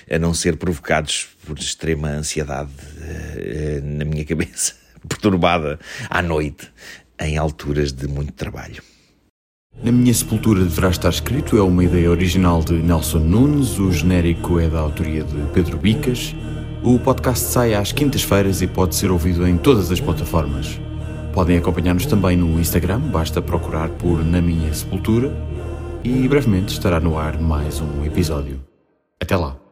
A 0.10 0.20
não 0.20 0.34
ser 0.34 0.58
provocados 0.58 1.28
por 1.46 1.58
extrema 1.58 2.10
ansiedade 2.10 2.72
uh, 2.72 3.82
na 3.84 4.06
minha 4.06 4.26
cabeça, 4.26 4.74
perturbada 5.08 5.80
à 6.10 6.22
noite, 6.22 6.72
em 7.20 7.38
alturas 7.38 7.92
de 7.92 8.08
muito 8.08 8.34
trabalho. 8.34 8.82
Na 9.84 9.92
minha 9.92 10.14
sepultura 10.14 10.64
deverá 10.64 10.90
estar 10.90 11.10
escrito, 11.10 11.58
é 11.58 11.62
uma 11.62 11.84
ideia 11.84 12.10
original 12.10 12.64
de 12.64 12.74
Nelson 12.74 13.20
Nunes, 13.20 13.78
o 13.78 13.92
genérico 13.92 14.60
é 14.60 14.70
da 14.70 14.80
autoria 14.80 15.24
de 15.24 15.36
Pedro 15.54 15.78
Bicas. 15.78 16.34
O 16.82 16.98
podcast 16.98 17.46
sai 17.46 17.74
às 17.74 17.92
quintas-feiras 17.92 18.62
e 18.62 18.68
pode 18.68 18.96
ser 18.96 19.12
ouvido 19.12 19.46
em 19.48 19.58
todas 19.58 19.92
as 19.92 20.00
plataformas. 20.00 20.80
Podem 21.34 21.58
acompanhar-nos 21.58 22.06
também 22.06 22.38
no 22.38 22.60
Instagram, 22.60 23.00
basta 23.00 23.42
procurar 23.42 23.90
por 23.90 24.24
Na 24.24 24.42
Minha 24.42 24.74
Sepultura 24.74 25.36
e 26.04 26.28
brevemente 26.28 26.72
estará 26.72 27.00
no 27.00 27.18
ar 27.18 27.40
mais 27.42 27.82
um 27.82 28.06
episódio. 28.06 28.64
Até 29.20 29.36
lá! 29.36 29.65